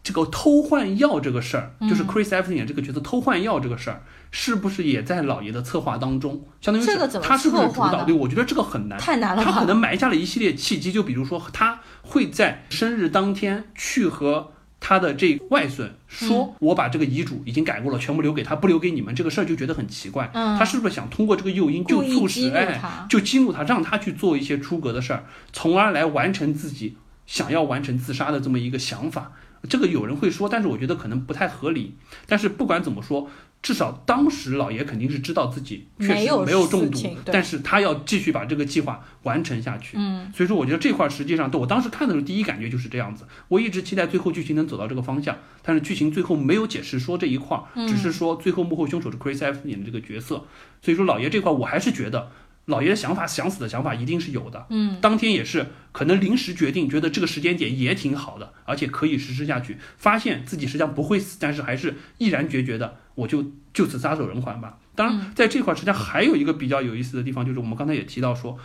[0.03, 6.43] 这个偷换药这个事儿，嗯就是 Chris Evans 演这个角色偷换药这个事儿，是不是也在老爷的策划当中？
[6.59, 8.03] 相当于是他是不是主导？
[8.03, 8.99] 对，我觉得这个很难。
[8.99, 9.43] 太难了？
[9.43, 20.29] 他可能埋下了一系列契机，就比如说他会在生日当天去和他的这外孙说：“嗯我把这个遗嘱已经改过了，全部留给他，不留给你们。”这个事儿就觉得很奇怪。
[20.33, 29.33] 嗯他是不是想通过这个诱因就促使哎，就激怒他，让他去做一些出格的事儿，从而来完成自己想要完成自杀的这么一个想法？
[29.69, 31.95] 这个有人会说，但是我觉得可能不太合理。
[32.27, 33.29] 但是不管怎么说，
[33.61, 36.13] 至少当时老爷肯定是知道自己确实
[36.45, 39.95] 没有中毒但是他要继续把这个计划完成下去。
[39.97, 43.25] 嗯，所以说，我觉得这块儿实际上，对我当时看的时候，第一感觉就是这样子。
[43.47, 47.57] 我一直期待最后剧情能走到这个方向，但是剧情最后没有解释说这一块
[47.87, 50.43] 只是说最后幕后凶手是 Chris Evans 演的这个角色。
[50.81, 52.29] 所以说，老爷这块儿我还是觉得，
[52.65, 54.67] 老爷的想法想死的想法一定是有的。
[54.69, 59.77] 嗯，当天也是可能临时决定，觉得这个时间点也挺好的，而且可以实施下去。
[59.97, 64.77] 发现自己实际上不会死，但是还是毅然决绝的，我就就此撒手人寰吧。
[64.95, 68.57] 当然，在这块实际上还有一个比较有意思的地方，就是我们刚才也提到说，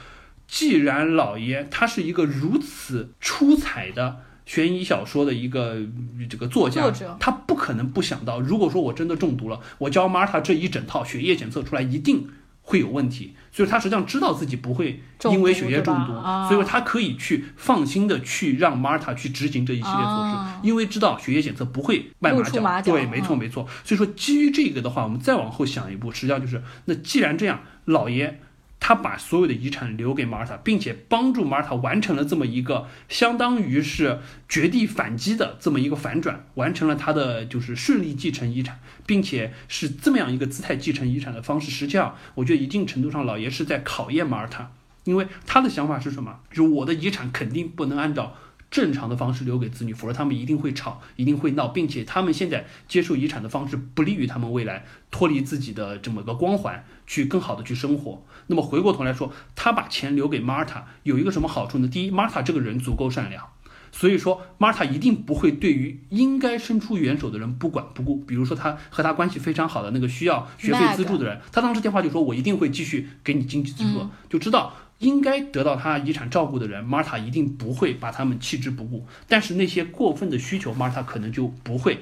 [0.46, 12.28] 既然老爷他是一个如此出彩的悬疑小说的一个呃这个作家，他不可能不想到，如果说我真的中毒了，我教 Marta 这一整套血液检测出来一定
[12.68, 16.12] 会有问题，所以他实际上知道自己不会因为血液中毒，
[16.46, 23.66] 所以说他可以去放心的去让 Marta 去执行这一系列措施，啊因为知道血液检测不会卖露马脚，马脚对，没错嗯没错。
[23.85, 28.38] 所以说基于这个的话，我们再往后想一步，实际上就是那既然这样，老爷。
[28.80, 41.70] 他把所有的遗产留给马尔塔，并且帮助马尔塔完成了这么一个相当于是绝地反击的这么一个反转，完成了他的就是顺利继承遗产，并且是这么样一个姿态继承遗产的方式。
[41.70, 44.70] 实际上，我觉得一定程度上老爷是在考验马尔塔，
[45.04, 46.40] 因为他的想法是什么？
[46.50, 48.34] 就我的遗产肯定不能按照
[48.70, 58.22] 正常的方式留给子女，否则他们一定会吵，一定会闹，并且他们现在接受遗产的方式不利于他们未来脱离自己的这么个光环，去更好的去生活。
[58.48, 61.88] 那么回过头来说，他把钱留给 Marta 有一个什么好处呢？
[61.88, 63.44] 第一，Marta 这个人足够善良。
[63.90, 68.16] 所以说，Marta 一定不会对于应该伸出援手的人不管不顾。
[68.16, 74.00] 比如说，他和他关系非常好的那个需要学费资助的人，他当时电话就说：“我一定会继续给你经济资助。
[74.00, 79.06] 嗯就知道应该得到他遗产照顾的人，Marta 一定不会把他们弃之不顾。
[79.28, 82.00] 但是那些过分的需求，Marta 可能就不会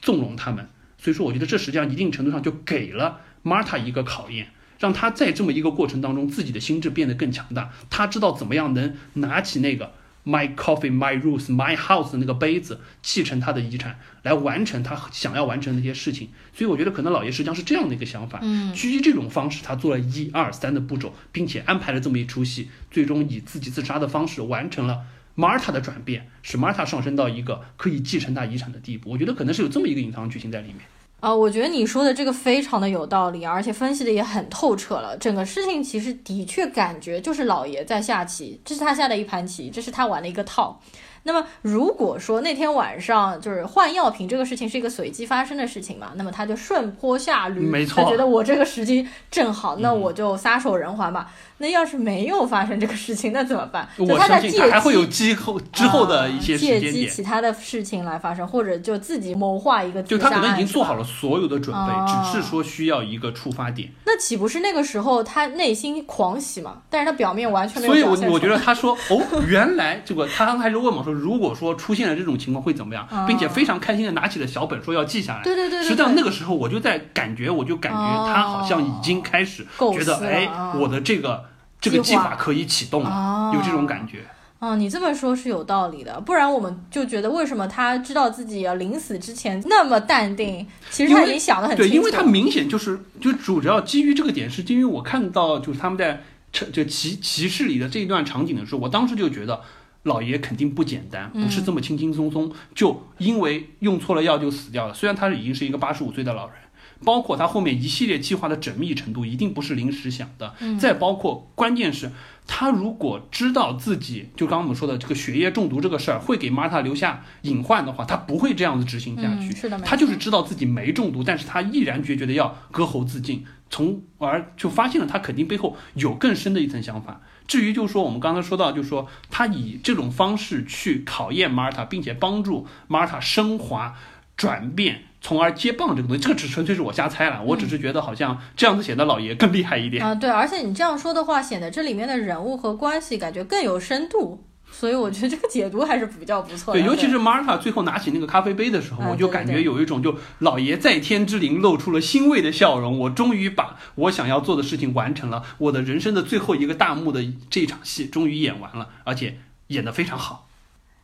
[0.00, 0.68] 纵容他们。
[0.98, 4.48] 所以说，我觉得这实际上一定程度上就给了 Marta 一个考验。
[4.78, 7.72] 让他在这么一个过程当中，自己的心智变得更强大。
[7.90, 9.92] 他知道怎么样能拿起那个
[10.28, 16.28] My Coffee, My Rules, My House 的那个杯子，继承他的遗产，来完成他想要完成的那些事情。
[16.52, 18.38] 所以我觉得可能老爷实际上是这样的一个想法。
[18.42, 29.08] 嗯，基于这种方式，他做了一二三的步骤，并且安排了这么一出戏，最终以自己自杀的方式完成了 Marta 的转变，使 Marta 上升到一个可以继承他遗产的地步。
[29.08, 30.80] 我觉得可能是有这么一个隐藏剧情在里面。
[31.20, 35.16] 啊、我觉得你说的这个非常的有道理，而且分析的也很透彻了。
[35.18, 40.80] 整个事情其实的确感觉就是老爷在下棋，这是他下的一盘棋，这是他玩的一个套。
[41.24, 51.30] 那么如果说那天晚上就是换药品这个事情是一个随机发生的事情嘛，那么他就顺坡下驴，没错他觉得我这个时机正好，那我就撒手人寰吧。
[51.58, 53.88] 那要是没有发生这个事情，那怎么办？
[53.96, 57.12] 就我他在借相信他还会有机之后之后的一些时间借机点。
[57.12, 63.90] 其他的事情来发生，或者就自己谋划一个自就他可能已经做好了所有的准备，哦只是说需要一个触发点。
[64.06, 66.78] 那岂不是那个时候他内心狂喜嘛？
[66.88, 68.38] 但是他表面完全没有所以我。
[68.38, 75.40] 我觉得他说哦，原来这个他刚开始问我说，如果说出现了这种情况会怎么样，并且非常开心的拿起了小本说要记下来。
[75.40, 81.46] 啊对对对对对实际上那个时候我就在感觉，我就感觉他好像已经开始构觉得，哎啊，我的这个
[81.80, 84.24] 这个计划可以启动了，哦有这种感觉。
[84.58, 90.66] 哦，你这么说是有道理的，不然我们就觉得为什么他知道自己要临死之前那么淡定？
[90.90, 99.60] 其实他已经想得很清对，因为他明显就是就主要基于这个点，是基于我看到就是他们在这这骑骑士里的这一段场景的时候，我当时就觉得。
[100.04, 104.94] 老爷肯定不简单，不是这么轻轻松松就因为用错了药就死掉了。
[104.94, 106.54] 虽然他已经是一个八十五岁的老人，
[107.04, 110.54] 包括他后面一系列计划的缜密程度，一定不是临时想的。
[110.78, 112.10] 再包括关键是，
[112.46, 119.48] 他如果知道自己就刚刚我们说的这个血液中毒这个事儿会给玛塔留下隐患的话，他不会这样子执行下去。
[119.48, 127.20] 嗯是的他就是知道自己没中毒，但是他毅然决绝的要割喉自尽，从而就发现了他肯定背后有更深的一层想法。
[127.46, 133.94] 至于就是说我们刚才说到，就是说他以这种方式去考验玛塔，并且帮助玛塔升华、
[134.36, 137.42] 转变，从而接棒这个东西，这个只纯粹是我瞎猜了。
[137.42, 140.04] 我只是觉得好像这样子显得老爷更厉害一点。
[140.04, 146.80] 啊、对，而且你这样说的话，显得这里面的人物和关系感觉更有深度，所以我觉得这个解读还是比较不错的。
[146.80, 152.98] 对，尤其是 Marta 最后拿起那个咖啡杯的时候，啊我就感觉有一种就老爷在天之灵露出了欣慰的笑容。
[153.00, 160.47] 我终于把我想要做的事情完成了，我的人生的最后一个大幕的这一场戏终于演完了，而且演得非常好。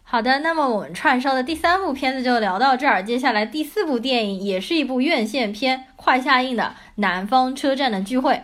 [0.07, 6.63] 好的，那么我们串烧的第三部片子就聊到这儿，接下来第四部电影也是一部院线片，快下映的
[6.97, 8.35] 《南方车站的聚会》。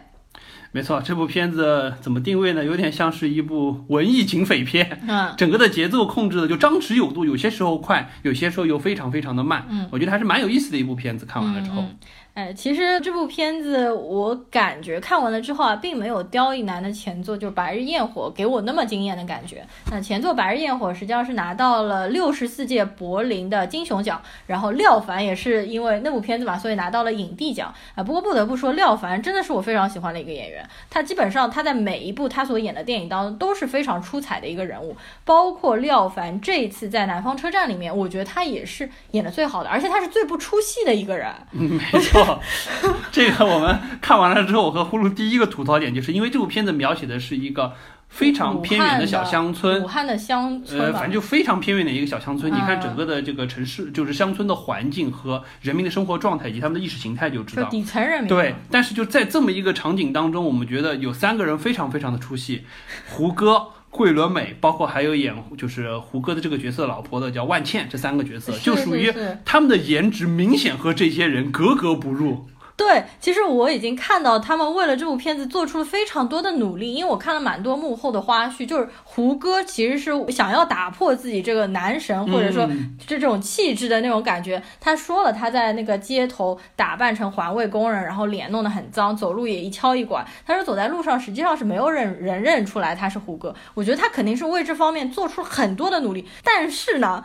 [0.73, 2.64] 没错，这部片子怎么定位呢？
[2.64, 9.66] 有点像是一部文艺警匪片，嗯，整个的节奏控制的就张弛有度，有些时候快，有些时候又非常非常的慢。
[9.68, 11.27] 嗯，我觉得还是蛮有意思的一部片子。
[11.27, 11.96] 看完了之后，嗯
[12.40, 19.62] 哎，其实这部片子我感觉看完了之后啊，并没有刁亦男的前作就是《白日焰火》给我那么惊艳的感觉。
[19.90, 28.03] 那前作《白日焰火》实际上是拿到了六十四届柏林的金熊奖，然后廖凡也是因为那部片子嘛，所以拿到了影帝奖啊。
[28.03, 41.31] 不过不得不说，廖凡真的是我非常喜欢的一个演员，他基本上他在每一部他所演的电影当中都是非常出彩的一个人物，包括廖凡这一次在《南方车站》里面，我觉得他也是演的最好的，而且他是最不出戏的一个人。
[41.50, 42.30] 没错，
[43.11, 47.73] 这个我们看完了之后，我和呼噜第一个吐槽点就是因为这部片子描写的是一个
[48.09, 52.53] 非常偏远的小乡村武，汉的乡村呃，反正就非常偏远的一个小乡村。
[52.53, 57.69] 你看嗯整个的这个城市，就是乡村的环境和人民的生活状态以及他们的意识形态，就知道。
[57.69, 62.64] 底层人民对，但是就在这么一个场景当中，我们觉得有三个人非常非常的出戏，
[63.09, 63.69] 胡歌。
[63.90, 69.12] 桂纶镁，包括还有演就是胡歌的这个角色老婆的叫万茜，这三个角色就属于
[69.44, 72.46] 他们的颜值明显和这些人格格不入。
[72.81, 84.62] 对，其实我已经看到他们为了这部片子做出了非常多的努力，因为我看了蛮多幕后的花絮，就是胡歌其实是想要打破自己这个男神或者说嗯这种气质的那种感觉。
[84.81, 90.27] 他说了，他在那个街头打扮成环卫工人，然后脸弄得很脏，走路也一敲一拐。
[90.47, 93.55] 他说走在路上实际上是没有人人认出来他是胡歌。
[93.75, 97.23] 我觉得他肯定是为这方面做出了很多的努力，但是呢。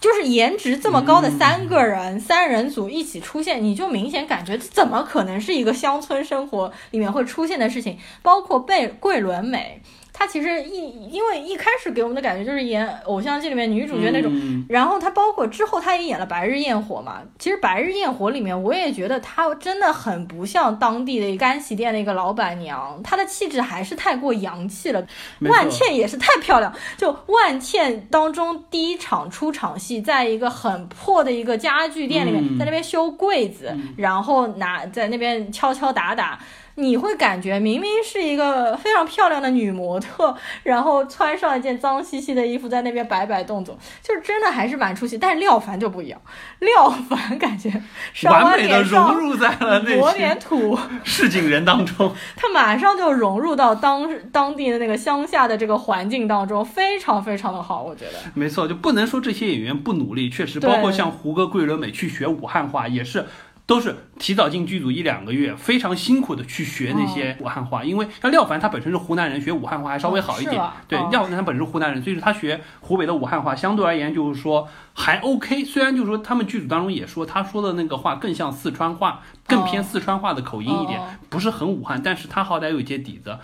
[0.00, 7.98] 就是颜值这么高的三个人、三人组一起出现，你就明显感觉这怎么可能是一个乡村生活里面会出现的事情？
[8.22, 9.80] 包括贝桂纶镁，
[10.18, 17.22] 她其实一因为一开始给我们的感觉就是演偶像剧里面女主角那种，嗯然后她包括之后她也演了《白日焰火》嘛。
[17.38, 25.06] 其实《白日焰火》里面我也觉得她真的很不像当地的干洗店的一个老板娘，她的气质还是太过洋气了。
[25.42, 36.40] 万茜也是太漂亮，就万茜当中第一场出场戏，在一个很破的一个家具店里面，嗯在那边修柜子，然后拿在那边敲敲打打。
[36.78, 45.18] 你会感觉明明是一个非常漂亮的女模特，然后穿上一件脏兮兮的衣服在那边摆摆动作，就是真的还是蛮出戏。
[45.18, 46.20] 但是廖凡就不一样，
[46.60, 47.68] 廖凡感觉
[48.14, 52.14] 稍完微美的融入在了那点土， 市井人当中。
[52.36, 58.12] 他马上就融入到当当地的那个乡下的这个环境当中，非常非常的好，我觉得。
[58.34, 63.26] 没错，就不能说这些演员不努力，确实，包括像胡歌、桂纶镁去学武汉话，也是。
[63.68, 70.58] 都是提早进剧组一两个月，非常辛苦的去学那些武汉话，因为像廖凡他本身是湖南人，学武汉话还稍微好一点。
[70.58, 75.62] 哦对，哦廖凡他本身是湖南人，所以说他学湖北的武汉话相对而言就是说还 OK。
[75.66, 83.38] 虽然就是说他们剧组当中也说他说的那个话更像四川话，更偏四川话的口音一点，不是很武汉，但是他好歹有一些底子。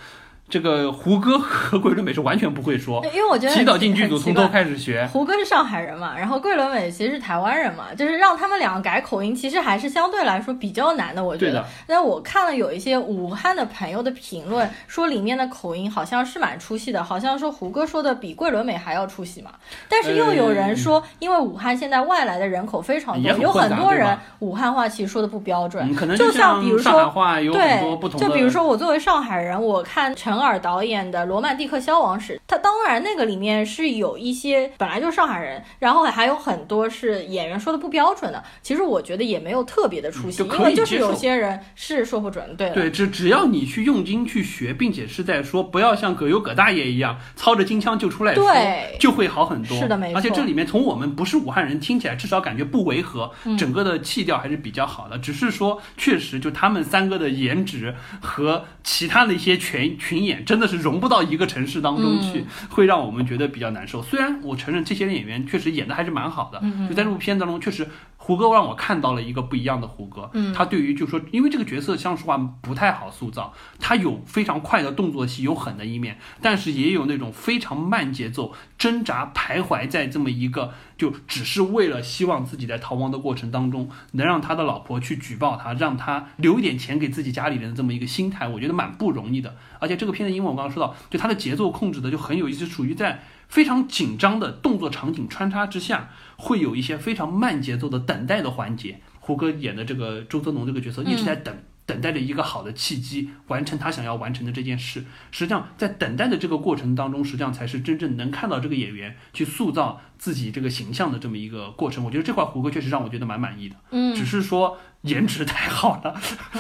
[0.55, 5.05] 这个胡歌和桂纶镁是完全不会说，因为我觉得很提早进剧组，从头开始学。
[5.13, 11.65] 胡歌是上海人嘛，然后桂纶镁其实是台湾人嘛，就是让他们两个改口音，其实还是相对来说比较难的，我觉得。
[11.89, 19.51] 那我看了有一些武汉的朋友的评论，说里面的口音好像是蛮出戏的，好像说胡歌说的比桂纶镁还要出戏嘛。
[19.89, 27.11] 但是又有人说，因为武汉现在外来的人口非常多，有很多人武汉话其实说的不标准，嗯，可能就像像比如上海说。
[27.11, 38.45] 话有很多对不，同的，就比如说我作为上海人，我看陈陈耳导演的《罗曼蒂克消亡史》，他当然那个里面是有一些本来就是上海人，然后还有很多是演员说的不标准的。
[38.61, 49.79] 其实我觉得也没有特别的出戏，因为就是有些人是说不准，对的对，只只要你去用心去学，并且是在说，不要像葛优葛大爷一样操着金枪就出来说对，就会好很多。
[49.79, 55.17] 是的没错而且这里面从我们不是武汉人听起来，至少感觉不违和，嗯整个的气调还是比较好的。
[55.17, 64.03] 只是说，确实就他们三个的颜值和其他的一些群群演，真的是融不到一个城市当中去，嗯会让我们觉得比较难受。
[64.03, 67.87] 虽然我承认这些演员确实演的还是蛮好的，嗯就在这部片当中，确实
[68.25, 70.31] 胡歌让我看到了一个不一样的胡歌。
[70.33, 89.55] 嗯他对于就说，因为这个角色，像实话不太好塑造，他有非常快的动作戏，有狠的一面，但是也有那种非常慢节奏、挣扎徘徊在这么一个，就只是为了希望自己在逃亡的过程当中，能让他的老婆去举报他，让他留一点钱给自己家里人的这么一个心态，我觉得蛮不容易的。
[89.81, 99.01] 而且这个片子，因为我刚刚说到，就他的节奏控制的就很有意思，属于在非常紧张的动作场景穿插之下，会有一些非常慢节奏的等待的环节。
[99.21, 101.57] 胡歌演的这个周泽农这个角色一直在等。
[101.87, 105.05] 等待着一个好的契机，完成他想要完成的这件事。
[105.31, 112.05] 实际上，在等待的这个过程当中，实际上才是真正能看到这个演员去塑造自己这个形象的这么一个过程。
[112.05, 116.15] 我觉得这块胡歌确实让我觉得蛮满意的，嗯只是说颜值太好了，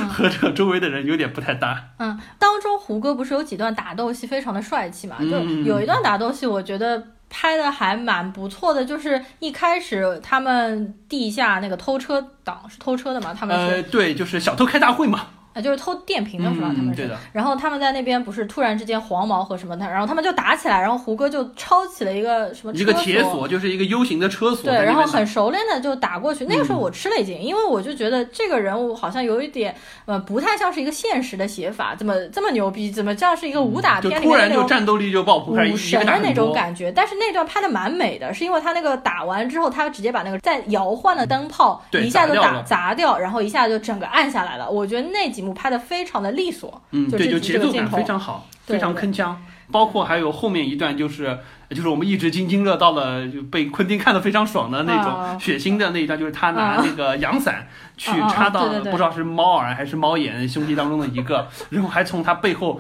[0.08, 1.90] 和这个周围的人有点不太搭。
[1.98, 5.16] 嗯，当中胡歌不是有几段打斗戏非常的帅气嘛？
[5.18, 16.72] 就嗯有一段打斗戏，我觉得拍的还蛮不错的，就是一开始他们地下那个偷车党是偷车的嘛，他们是、呃，对，就是小偷开大会嘛，呃就是偷电瓶的是吧？
[16.76, 16.94] 他们。
[17.32, 24.84] 然后他们在那边不是突然之间黄毛和什么的，然后他们就打起来，然后胡歌就抄起了一个什么一个车铁锁，就是一个 U 型的车锁对。
[24.84, 26.44] 然后很熟练的就打过去。
[26.44, 29.74] 那个时嗯候我吃了一惊，因为我就觉得这个人物好像有一点，
[30.06, 32.90] 呃，不太像是一个现实的写法，怎么这么牛逼？
[32.90, 36.92] 怎么像是一个武打片里突然就面那种战斗力就爆棚，武神的那种感觉？
[36.92, 44.70] 但是那段拍的蛮美的，是因为他那个打完之后，他直接把那个在摇晃的灯泡对一下就打砸掉砸掉，然后一下就整个暗下来了。
[44.70, 49.34] 我觉得那几幕拍的非常的利索，嗯，对，就节奏感非常好，非常铿锵。
[49.72, 51.38] 包括还有后面一段，就是
[51.70, 57.66] 就是我们一直津津乐道的，就被昆汀看得非常爽的那啊种血腥的那一段，就是他拿啊那个阳伞
[57.96, 62.78] 去插到不知道是猫耳还是猫眼兄弟当中的一个，然后还从他背后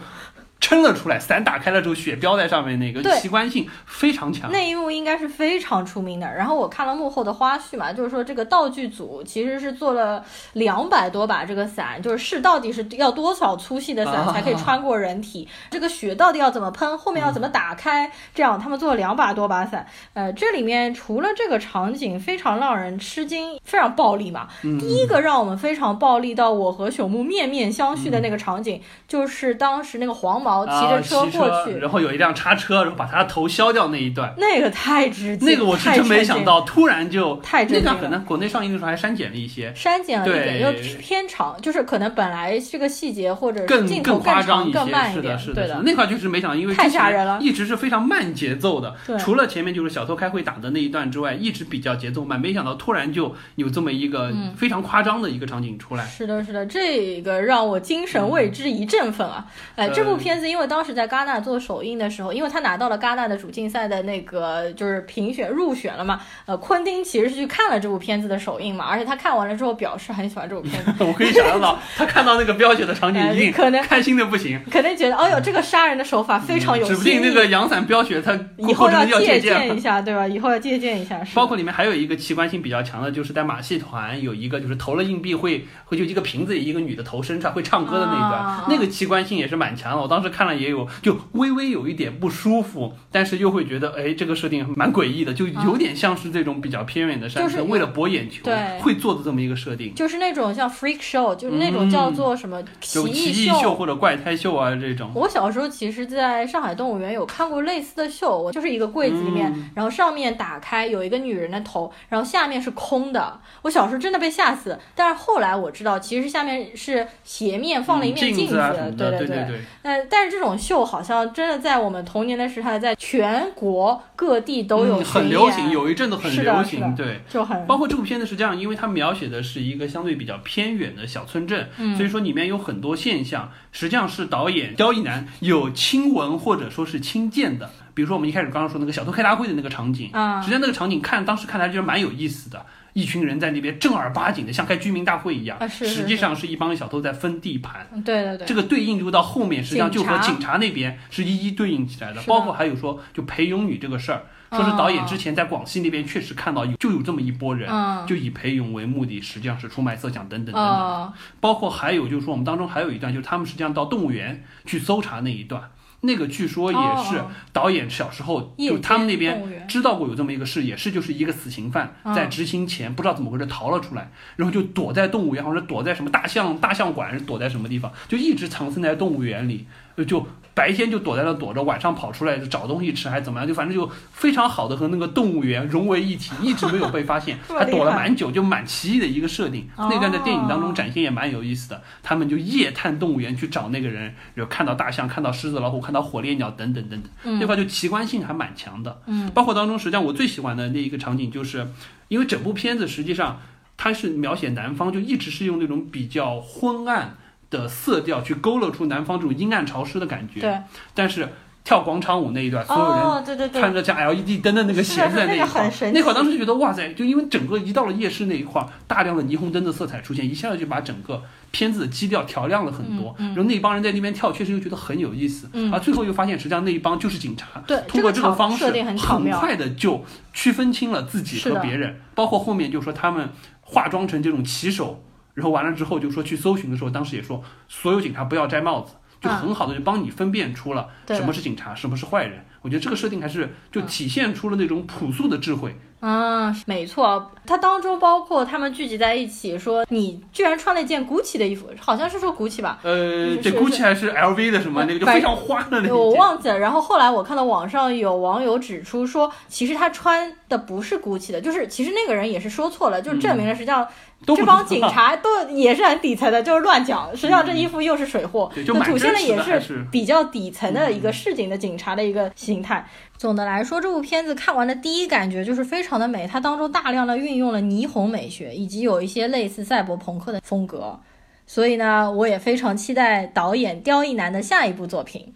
[0.64, 4.50] 撑了出来，伞打开了之后血飙在上面，那个对奇观性非常强。
[4.50, 6.26] 那一幕应该是非常出名的。
[6.34, 19.86] 然后我看了幕后的花絮嘛，就是说这个道具组其实是做了两百多把这个伞，就是是到底是要多少粗细的伞啊才可以穿过人体，这个血到底要怎么喷，后面要怎么打开，这样他们做了两百多把伞。
[20.14, 31.78] 呃，这里面除了这个场景非常让人吃惊，非常暴力嘛，嗯第一个让我们非常暴力到我和朽木面面相觑的那个场景，就是当时那个黄毛骑着啊，车过去。
[31.78, 45.82] 然后有一辆叉车，然后把他的头削掉那一段，那个太直接，那个我是真没想到，突然就太直接了那段可能国内上映的时候还删减了一些，删减了一点，对又偏长，就是可能本来这个细节或者更更镜头夸张、一些，更慢一点，是的，是的。
[45.82, 52.40] 那块就是没想到，因为太吓人了一直是非常慢节奏的对，除了前面就是小偷开会打的那一段之外，一直比较节奏慢。
[52.40, 56.04] 没想到突然就有这么一个嗯非常夸张的一个场景出来。
[56.06, 59.46] 是的，是的，这个让我精神为之一振奋啊！
[59.76, 74.60] 哎，这部呃片子因为当时在戛纳做首映的时候，因为他拿到了戛纳的主竞赛的那个就是评选入选了嘛，呃，昆汀其实是去看了这部片子的首映嘛，而且他看完了之后表示很喜欢这部片子， 我可以想象到，他看到那个飙血的场景，哎一定可能开心的不行。
[74.70, 80.26] 可能觉得，哦呦，这个杀人的手法非常有指不，定那个阳伞飙血，他以后要借鉴鉴一下，对吧？
[80.26, 90.02] 以后要借鉴一下，是包括里面还有一个奇观性比较强的，就是在马戏团有一个就是投了硬币会会就一个瓶子里一个女的头伸出来会唱歌的那一段，啊那个奇观性也是蛮强的。
[90.02, 99.94] 我当时看了也有就微微有一点不舒服，但是又会觉得哎这个设定蛮诡异的，就有点像是这种比较偏远的山就是村为了博眼球对会做的这么一个设定。
[99.94, 113.40] 就是那种像 freak show，就是那种叫做什么奇异异秀或者怪胎秀啊这种，我小时候其实在上海动物园有看过类似的秀，我就是一个柜子里面，嗯然后上面打开有一个女人的头，然后下面是空的。
[113.62, 119.60] 我小时候真的被吓死，但是后来我知道，其实下面是斜面放了一面子，镜啊什么的，对对对。
[119.82, 127.20] 呃，但是这种秀好像真的在我们童年的时代，在全国各地都有嗯很流行，有一阵子很流行，对。
[127.28, 137.68] 就很包括这部片子是这样，因为它描写的是一个相对比较偏远的小村镇，嗯所以说里面有很多现象，实际上是导演刁亦男有亲闻或者说是亲见的。
[137.92, 142.64] 比如说我们一开始刚刚说那个小偷开大会的那个场景，啊实际上那个场景看当时看来就是蛮有意思的。
[142.94, 147.86] 一群人在那边正儿八经的像开居民大会一样，啊是是实际上是一帮小偷在分地盘。
[147.92, 160.64] 嗯对对对，这个对应就到后面，实际上就和警察那边是一一对应起来的，包括还有说就裴勇女这个事儿，说是导演之前在广西那边确实看到有就有这么一波人，嗯就以裴勇为目的，实际上是出卖色相等等等等。
[160.64, 165.70] 哦包括还有就是说我们当中还有一段，就是他们实际上到动物园去搜查那一段。
[166.04, 172.14] 那个据说也是哦导演小时候，就他们那边知道过有这么一个事，也是就是一个死刑犯嗯。
[172.14, 189.68] 在执行前不知道怎么回事逃了出来，然后就躲在动物园，或者躲在什么大象大象馆，是躲在什么地方，就一直藏身在动物园里，呃就白天就躲在那躲着，晚上跑出来就找东西吃，还是怎么样，就反正就非常好的和那个动物园融为一体，一直没有被发现， 还躲了蛮久，就蛮奇异的一个设定。
[189.76, 199.02] 哦那段在电影当中展现也蛮有意思的，他们就夜探动物园去找那个人，有看到大象、看到狮子、老虎、看到火烈鸟等等等等，嗯那块就奇观性还蛮强的。
[199.06, 201.66] 嗯，包括当中实际上我最喜欢的那一个场景，就是
[202.08, 203.40] 因为整部片子实际上
[203.76, 207.16] 它是描写南方，就一直是用那种比较昏暗
[207.54, 210.40] 的色调去勾勒出南方这种阴暗潮湿的感觉。
[210.40, 210.58] 对，
[210.92, 211.28] 但是
[211.62, 223.14] 跳广场舞那一段，所有人穿着像 LED 灯的那个鞋子在那一块那块儿当时就觉得哇塞，就因为整个一到了夜市那一块儿，大量的霓虹灯的色彩出现，一下子就把整个片子的基调调亮了很多。
[223.18, 225.48] 然后那帮人在那边跳，确实又觉得很有意思。
[225.54, 227.62] 嗯而最后又发现，实际上那一帮就是警察。
[227.66, 228.66] 对通过这个个方式，
[228.98, 231.98] 很，快的就区分清了自己和别人。
[232.14, 233.30] 包括后面就说他们
[233.62, 235.02] 化妆成这种骑手，
[235.34, 238.94] 然后完了之后就说去搜寻的时候，当时也说所有警察不要摘帽子。
[239.20, 242.44] 就很好的就帮你分辨出了什么是警察，什么是坏人。
[242.60, 245.74] 我觉得这个设定还是就体现出了那种朴素的智慧。
[246.00, 255.96] 嗯，没错，它当中包括他们聚集在一起，说你居然穿了一件 GUCCI 的衣服，好像是说 GUCCI 吧，呃，是这 GUCCI 还是 LV 的什么那个就非常花的那个。
[255.96, 256.58] 我忘记了。
[256.58, 263.88] 然后后来我看到网上有网友指出说，其实他穿的不是 GUCCI 的，就是其实那个人也是说错了，就证明了实际上
[264.26, 267.10] 这帮警察都也是很底层的，就是乱讲。
[267.14, 272.86] 实际上这衣服又是水货，对就蛮凸显的也是比较底层的一个市井的警察的一个形态。
[273.16, 280.98] 总的来说，这部片子看完的第一感觉就是非常的美，它当中大量的运用了霓虹美学，以及有一些类似赛博朋克的风格。
[281.46, 285.34] 所以呢，我也非常期待导演刁亦男的下一部作品。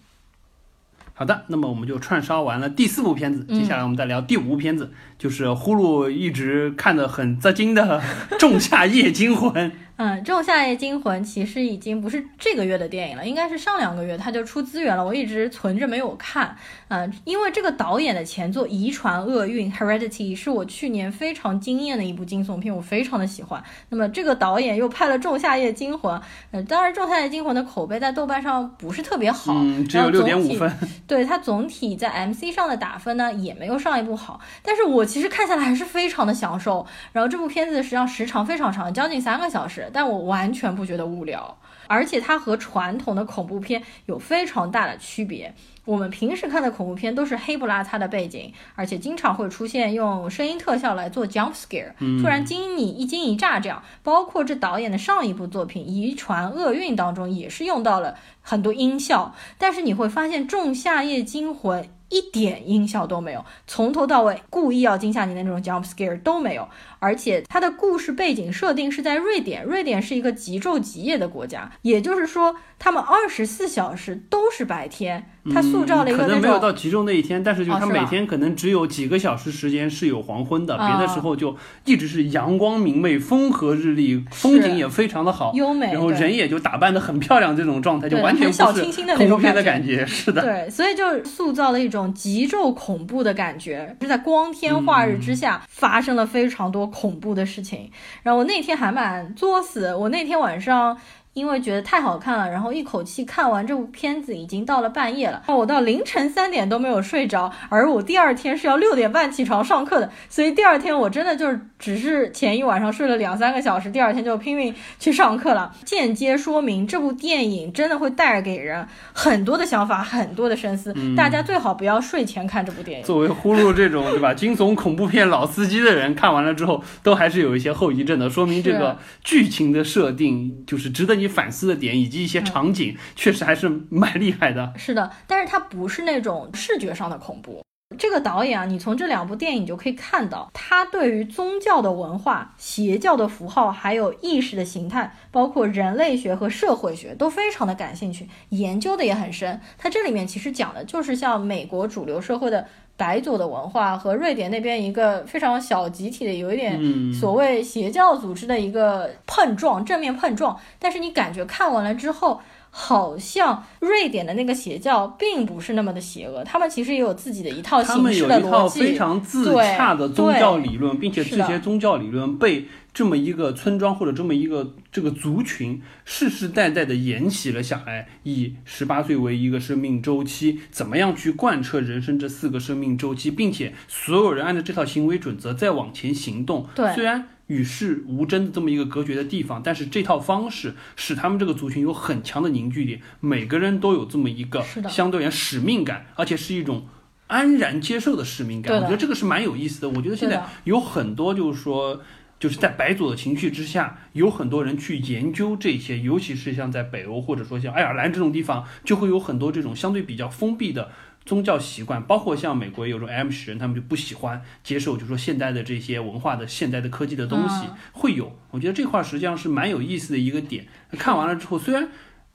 [1.18, 8.00] 好的，那么我们就串烧完了第四部片子，接下来我们再聊第五部片子，就是呼噜一直看得很扎惊的
[8.38, 9.52] 《仲夏夜惊魂》。
[9.98, 16.56] 嗯，《仲夏夜惊魂》其实已经不是这个月的电影了，应该是上两个月它就出资源了，我一直存着没有看。
[16.86, 23.60] 嗯，因为这个导演的前作《遗传厄运》（Heredity） 是我去年非常惊艳的一部惊悚片，我非常的喜欢。
[23.88, 26.14] 那么这个导演又拍了《仲夏夜惊魂》，
[26.52, 30.72] 呃，当然《仲夏夜惊魂》的口碑在豆瓣上不是特别好，嗯，只有六点五分。
[31.08, 36.86] 对它总体在 MC 上的打分呢，也没有上一部好，但是我其实看下来还是非常的享受。
[37.10, 45.54] 然后这部片子实际上时长非常长，将近三个小时，但我完全不觉得无聊，而且它和传统的恐怖片有非常大的区别。
[45.88, 53.82] 我们平时看的恐怖片都是黑不拉擦的背景，而且经常会出现用声音特效来做 jump scare，、突然惊你一惊一乍这样。
[54.02, 66.68] 包括这导演的上一部作品《遗传厄运》当中也是用到了很多音效，但是你会发现《仲夏夜惊魂》一点音效都没有，从头到尾故意要惊吓你的那种 jump scare 都没有，
[66.98, 76.58] 而且它的故事背景设定是在瑞典，瑞典是一个极昼极夜的国家，也就是说他们二十四小时都是白天，它塑造了一个嗯可能没有。
[76.58, 88.82] 到集中那一天，但是就是它哦是吧每天可能只有几个小时时间是有黄昏的，啊别的时候就一直是阳光明媚、风和日丽，风景也非常的好，优美，然后人也就打扮的很漂亮，这种状态就完全不是
[89.14, 90.04] 恐怖片种感觉的感觉。
[90.04, 97.88] 是的，对，所以就塑造了一种极昼恐怖的感觉，是在光天化日之下发生了非常多恐怖的事情。
[98.24, 100.98] 然后我那天还蛮作死，我那天晚上。
[101.38, 105.40] 因为觉得太好看了，然后一口气看完这部片子，已经到了半夜了。
[105.46, 115.74] 我到凌晨三点都没有睡着，而我第二天是要六点半起床上课的，所以第二天我真的就是只是前一晚上睡了两三个小时，第二天就拼命去上课了。
[115.84, 120.94] 间接说明这部电影真的会带给人很多的想法，很多的深思。
[121.16, 123.06] 大家最好不要睡前看这部电影。
[123.06, 134.72] 作为呼噜这种对吧惊悚恐怖片老司机的人，看完了之后都还是有一些后遗症的，说明这个剧情的设定就是值得你反思的点，以及一些场景确实还是蛮厉害的。
[134.76, 137.62] 是的，但是它不是那种视觉上的恐怖。
[137.98, 149.60] 这个导演啊，你从这两部电影就可以看到，他对于宗教的文化、邪教的符号，还有意识的形态，包括人类学和社会学，都非常的感兴趣，研究的也很深。
[149.76, 160.58] 他这里面其实讲的就是像美国主流社会的白左的文化和瑞典那边一个非常小集体的，有一点嗯所谓邪教组织的一个碰撞，正面碰撞。
[160.78, 162.40] 但是你感觉看完了之后，
[162.70, 168.68] 好像瑞典的那个邪教并不是那么的邪恶，他们其实也有自己的一套他形式的们有一套。
[168.68, 178.08] 非常自洽的宗教理论，并且这些宗教理论被这么一个村庄或者这么一个这个族群世世代代的沿袭了下来。
[178.22, 186.66] 以十八岁为一个生命周期，怎么样去贯彻人生这四个生命周期，并且所有人按照这套行为准则再往前行动。
[186.74, 187.28] 对虽然。
[187.48, 196.86] 与世无争的这么一个隔绝的地方，但是这套方式使他们这个族群有很强的凝聚力，每个人都有这么一个相对而言使命感，而且是一种
[197.26, 198.76] 安然接受的使命感。
[198.76, 199.88] 我觉得这个是蛮有意思的。
[199.88, 202.02] 我觉得现在有很多就是说，
[202.38, 210.90] 就是在白左的情绪之下，有很多人去研究这些，尤其是像在北欧或者说像爱尔兰这种地方，就会有很多这种相对比较封闭的。
[211.28, 218.34] 宗教习惯，包括像美国有种 M 式人，他们就不喜欢接受，就是说现代的这些文化的、现代的科技的东西嗯会有。
[218.50, 220.66] 我觉得这块实际上是蛮有意思的一个点。
[220.92, 221.86] 看完了之后，虽然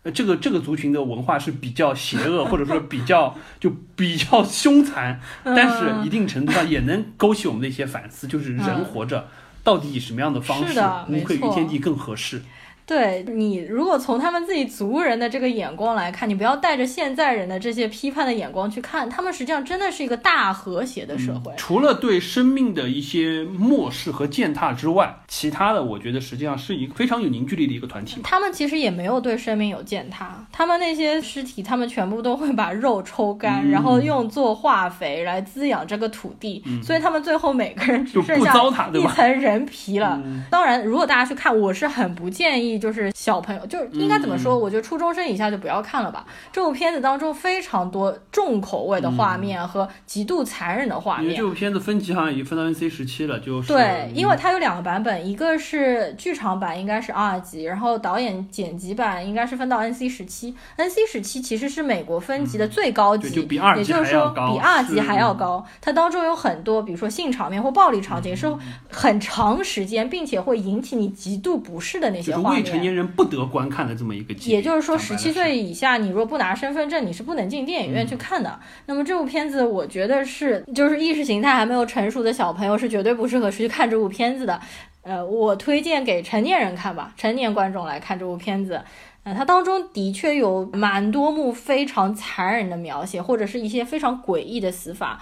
[0.03, 9.27] 呃这个这个族群的文化是比较邪恶， 或者说比较就比较凶残，但是一定程度上也能勾起我们的一些反思，就是人嗯活着
[9.63, 10.79] 到底以什么样的方式
[11.09, 12.43] 无愧于天地更合适。
[12.85, 21.53] 对你，如果从他们自己族人的这个眼光来看，你不要带着现在人的这些批判的眼光去看，他们实际上真的是一个大和谐的社会。
[21.57, 28.19] 除了对生命的一些漠视和践踏之外，其他的我觉得实际上是一个非常有凝聚力的一个团体。
[28.23, 38.53] 他们其实也没有对生命有践踏，他们那些尸体，他们全部都会把肉抽干，嗯然后用作化肥来滋养这个土地，所以他们最后每个人只就不剩下
[38.93, 40.21] 一层人皮了。
[40.25, 44.57] 嗯当然，如果大家去看，我是很不建议，就是小朋友，就是应该怎么嗯说？
[44.57, 46.25] 我觉得初中生以下就不要看了吧。
[46.51, 51.43] 这部片子当中非常多重口味的画面和极度残忍的画面因为这。
[51.43, 60.55] 部片子分级好像已经分到 NC 十七了，就是对，因为它有两个版本，一个是剧场版，应该是 R 级，然后导演剪辑版应该是分到 NC 十七。
[60.77, 65.63] NC 十七其实是美国分级的最高级，对就比二级也就是说比二级还要高。
[65.79, 68.51] 它当中有很多，比如说性场面或暴力场景，是
[68.89, 72.62] 很长时间，并且会引起你极度不适的那些画面。
[72.63, 74.33] 未成年人不得观看的这么一个。
[74.45, 78.59] 也就是说，十七岁以下，你若不拿身份证，你是不能进电影院去看的。
[78.85, 84.59] 那么这部片子，我觉得是就是意识形态还没有成熟的小朋友是绝对不适合去看这部片子的。
[85.01, 88.81] 呃，我推荐给成年人看吧，成年观众来看这部片子。
[89.23, 95.21] 呃，它当中的确有蛮多幕非常残忍的描写，或者是一些非常诡异的死法。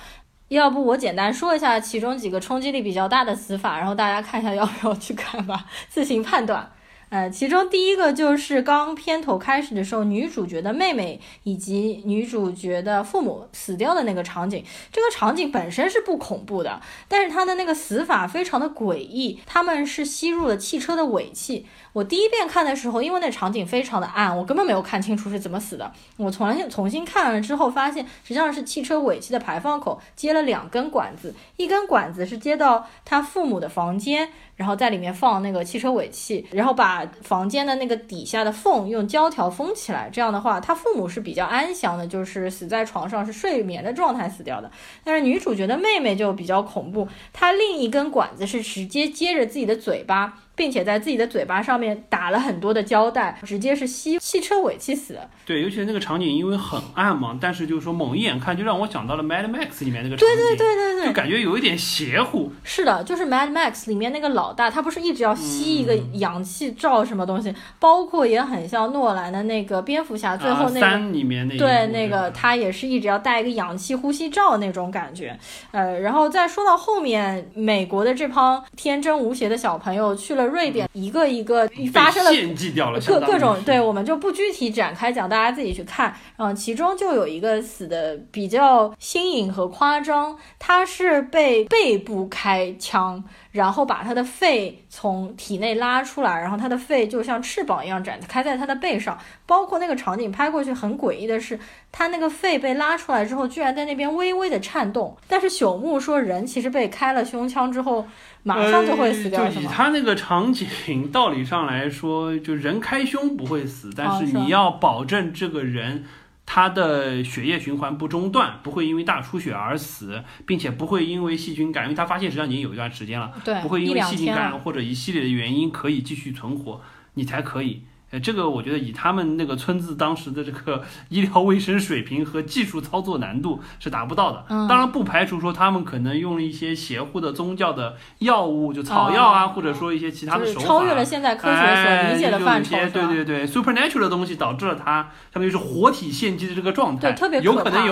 [0.49, 6.69] 要不我简单说一下其中几个冲击力比较大的死法，然后大家看一下要不要去看吧，自行判断。
[7.11, 14.63] 呃，其中第一个就是刚片头开始的时候，女主角的妹妹以及女主角的父母死掉的那个场景。
[14.93, 19.37] 这个场景本身是不恐怖的，但是它的那个死法非常的诡异。
[19.45, 21.65] 他们是吸入了汽车的尾气。
[21.91, 25.91] 我第一遍看的时候，因为那场景非常的暗，我根本没有看清楚是怎么死的。
[26.15, 34.29] 我重新重新看了之后，发现实际上是汽车尾气的排放口接了两根管子，一根管子是接到他父母的房间。
[34.61, 40.07] 然后在里面放那个汽车尾气，然后把房间的那个底下的缝用胶条封起来。
[40.13, 44.69] 这样的话，他父母是比较安详的，就是死在床上是睡眠的状态死掉的。
[45.03, 55.29] 但是女主角的妹妹就比较恐怖，她另一根管子是直接接着自己的嘴巴，并且在自己的嘴巴上面打了很多的胶带，直接是吸汽车尾气死的。
[55.45, 62.51] 对，尤其是那个场景，因为很暗嘛，但是就是说猛一眼看，就让我想到了《Mad Max》里面那个场景，对对对对对，就感觉有一点邪乎。
[62.63, 70.85] 是的，就是《Mad Max》里面那个老大，他不是一直要吸一个氧气罩什么东西，包括也很像诺兰的那个蝙蝠侠最后那个。
[70.85, 75.37] 啊、三里面那一对，那个他也是一直要带一个氧气呼吸罩那种感觉，
[75.71, 86.15] 呃，然后再说到后面，美国的这帮天真无邪的小朋友去了瑞典，一个一个发生了被献祭掉了，各各种对，我们就不具体展开讲，大家自己去看。
[86.37, 99.17] 嗯，其中就有一个死的比较新颖和夸张，他是被背部开枪，然后把他的肺从体内拉出来，然后他的肺就像翅膀一样展开在他的背上。
[99.45, 101.59] 包括那个场景拍过去很诡异的是，
[101.91, 105.15] 他那个肺被拉出来之后，居然在那边微微的颤动。
[105.27, 108.07] 但是朽木说，人其实被开了胸腔之后，
[108.43, 109.65] 马上就会死掉，呃就以？
[109.65, 110.67] 他那个场景，
[111.11, 116.03] 道理上来说，就人开胸不会死，但是你要保证这个人。
[116.43, 124.25] 他的血液循环不中断，不会因为大出血而死，并且不会因为细菌感染，因为他发现实际上已经有一段时间了，对，不会因为细菌。
[124.25, 126.81] 感染或者一系列的原因可以继续存活，
[127.13, 134.45] 你才可以呃，这个我觉得以他们那个村子当时的这个医疗卫生水平和技术操作难度是达不到的。
[134.49, 147.91] 嗯当然不排除说他们可能用了一些邪乎的宗教的药物，就草药啊，哦或者说一些其他的手法，超越了现在科学所理解的范畴，对对对，supernatural 的东西导致了他相当于是活体献祭的这个状态，对特别有可能有。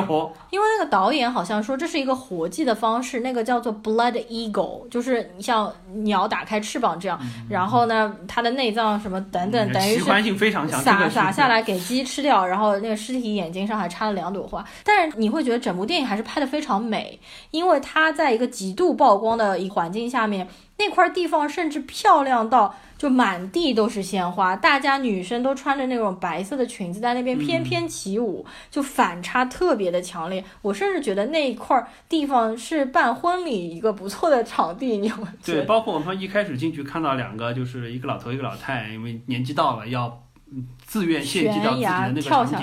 [0.50, 5.72] 因为那个导演好像说这是一个活祭的方式，那个叫做 blood eagle，就是你像
[6.04, 14.66] 鸟打开翅膀这样，然后呢，它的内脏什么等等，等于是性非常强，这撒撒下来给鸡吃掉，然后那个尸体眼睛上还插了两朵花。
[14.84, 17.20] 但是你会觉得整部电影还是拍的非常美，
[17.52, 20.48] 因为它在一个极度曝光的一环境下面，
[20.80, 30.44] 那块地方甚至漂亮到就满地都是鲜花，大家女生都穿着那种白色的裙子在那边翩翩起舞，就反差特别的强烈。
[30.62, 40.29] 我甚至觉得那一块地方是办婚礼一个不错的场地，你有没有对，包括我们一开始进去看到两个，就是一个老头一个老太，因为年纪到了要嗯
[40.86, 42.58] 自愿献祭到自己的那个场景。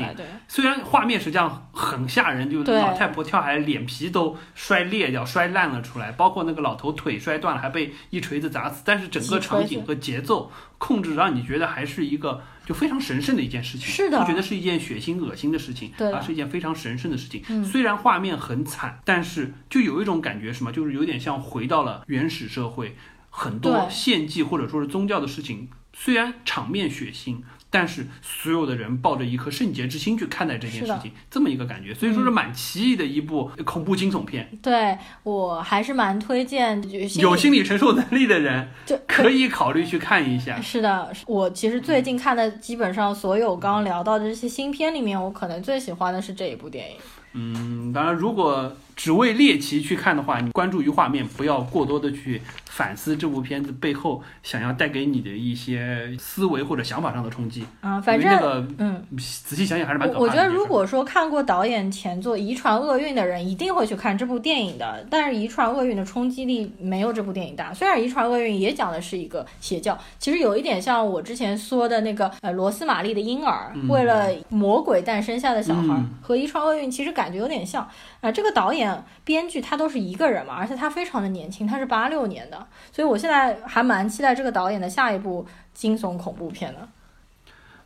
[0.48, 8.82] 虽然画面实际上很吓人，就对老太婆跳下来，脸皮都摔裂掉、摔烂了出来，包括那个老头腿摔断了，还被一锤子砸死。
[8.84, 17.42] 但是整个场景和节奏控制，让你觉得还是一个就非常神圣的一件事情，是的不觉得是一件血腥恶心的事情，而是一件非常神圣的事情。
[17.48, 22.96] 嗯虽然画面很惨，但是就有一种感觉，什么，就是有点像回到了原始社会，
[23.30, 27.42] 很多献祭或者说是宗教的事情，虽然场面血腥。
[27.76, 34.48] 但是所有的人抱着一颗圣洁之心去看待这件事情，这么一个感觉，所以说是蛮奇异的一部恐怖惊悚片。
[34.62, 36.82] 对我还是蛮推荐，
[37.20, 40.58] 有心理承受能力的人就可以考虑去看一下。
[40.58, 46.96] 是的，我其实最近看的基本上所有刚刚聊到的这些新片里面，我可能最喜欢的是这一部电影。
[47.34, 57.64] 嗯，当然，如果只为猎奇去看的话，你关注于画面，不要过多的去反思这部片子背后想要带给你的一些思维或者想法上的冲击。
[57.82, 65.06] 啊，反正那个嗯，仔细想想还是蛮可怕的我我觉得如果说看过导演前作《遗传厄运》的人，一定会去看这部电影的。
[65.10, 67.74] 但是《遗传厄运》的冲击力没有这部电影大。
[67.74, 77.86] 虽然《遗传厄运》也讲的是一个邪教，其实有一点像我之前说的那个呃罗斯玛丽的婴儿，嗯为了魔鬼诞生下的小孩，嗯和《遗传厄运》其实感觉有点像。
[78.22, 78.85] 啊、这个导演、
[79.24, 86.88] 编剧他都是一个人嘛，而且他非常的年轻，他是八六年的，所以我现在还蛮期待这个导演的下一部惊悚恐怖片的。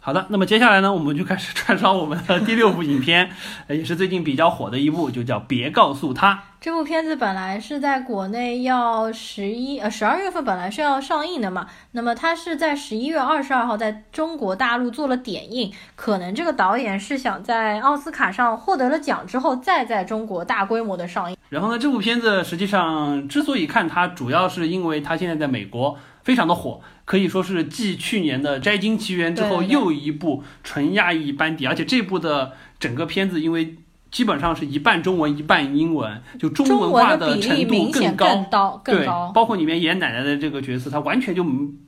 [0.02, 3.30] 好的，那么接下来呢，我们就开始串烧我们的第六部影片，
[3.66, 6.34] 呃 也是最近比较火的一部，就叫《别告诉他》。
[6.58, 21.36] 这部片子本来是在国内要十一呃十二月份本来是要上映的嘛，那么它是在十一月二十二号在中国大陆做了点映，可能这个导演是想在奥斯卡上获得了奖之后，再在中国大规模的上映。
[21.50, 25.98] 然后呢，这部片子实际上之所以看它，主要是因为它现在在美国
[26.30, 33.74] 非常的火，可以说是继去年的《摘金奇缘》之后又一部纯亚裔班底，而且这部的整个片子因为。
[34.10, 37.92] 基本上是一半中文一半英文，就中中文化的程度。
[37.92, 41.44] 更高对，包括里面演奶奶的这个角色，他完全就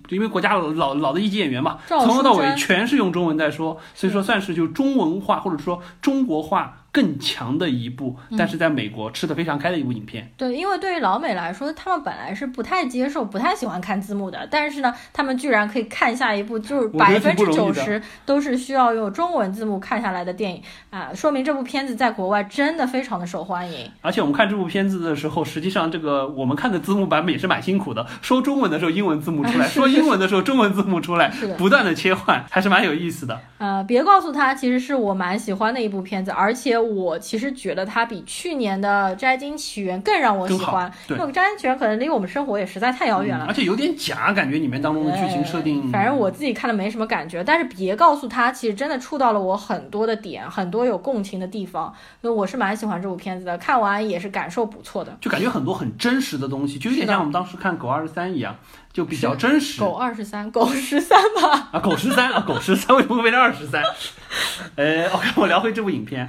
[0.09, 10.31] 因为国家老老的一级演员嘛，从头到尾全是用中文在说，所以说算是就中文化或者说中国化更强的一部，嗯但是在美国吃得非常开的一部影片。
[10.37, 23.91] 对，因为对于老美来说，他们本来是不太接受、不太喜欢看字幕的，但是呢，他们居然可以看下一部就是百分之九十都是需要用中文字幕看下来的电影啊，说明这部片子在国外真的非常的受欢迎。
[24.03, 33.41] 而且我们看这部片子的时候，实际上这个我们看的字幕版本也是蛮辛苦的，说中文的时候英文字幕出来，是 说英文的时候中文字幕出来 是，不断的切换，还是蛮有意思的。
[33.57, 43.49] 呃，别告诉他，其实是我蛮喜欢的一部片子，而且我其实觉得它比去年的《摘金奇缘》更让我喜欢，对因为《摘金奇缘》可能离我们生活也实在太遥远了嗯。
[43.49, 55.17] 而且有点假，感觉里面当中的剧情设定，呃反正我自己看的没什么感觉，但是别告诉他，其实真的触到了我很多的点，很多有共情的地方，所以我是蛮喜欢这部片子的，看完也是感受不错的。
[55.21, 58.57] 就感觉很多很真实的东西，就有点像我们当时看《狗二十三》一样，
[58.93, 59.81] 就比较真实。
[59.81, 61.69] 狗二十三， 狗十三吧。
[61.73, 63.83] 啊，狗十三啊，狗十三 为什么会变成二十三？
[64.77, 66.29] 呃，OK，我聊回这部影片。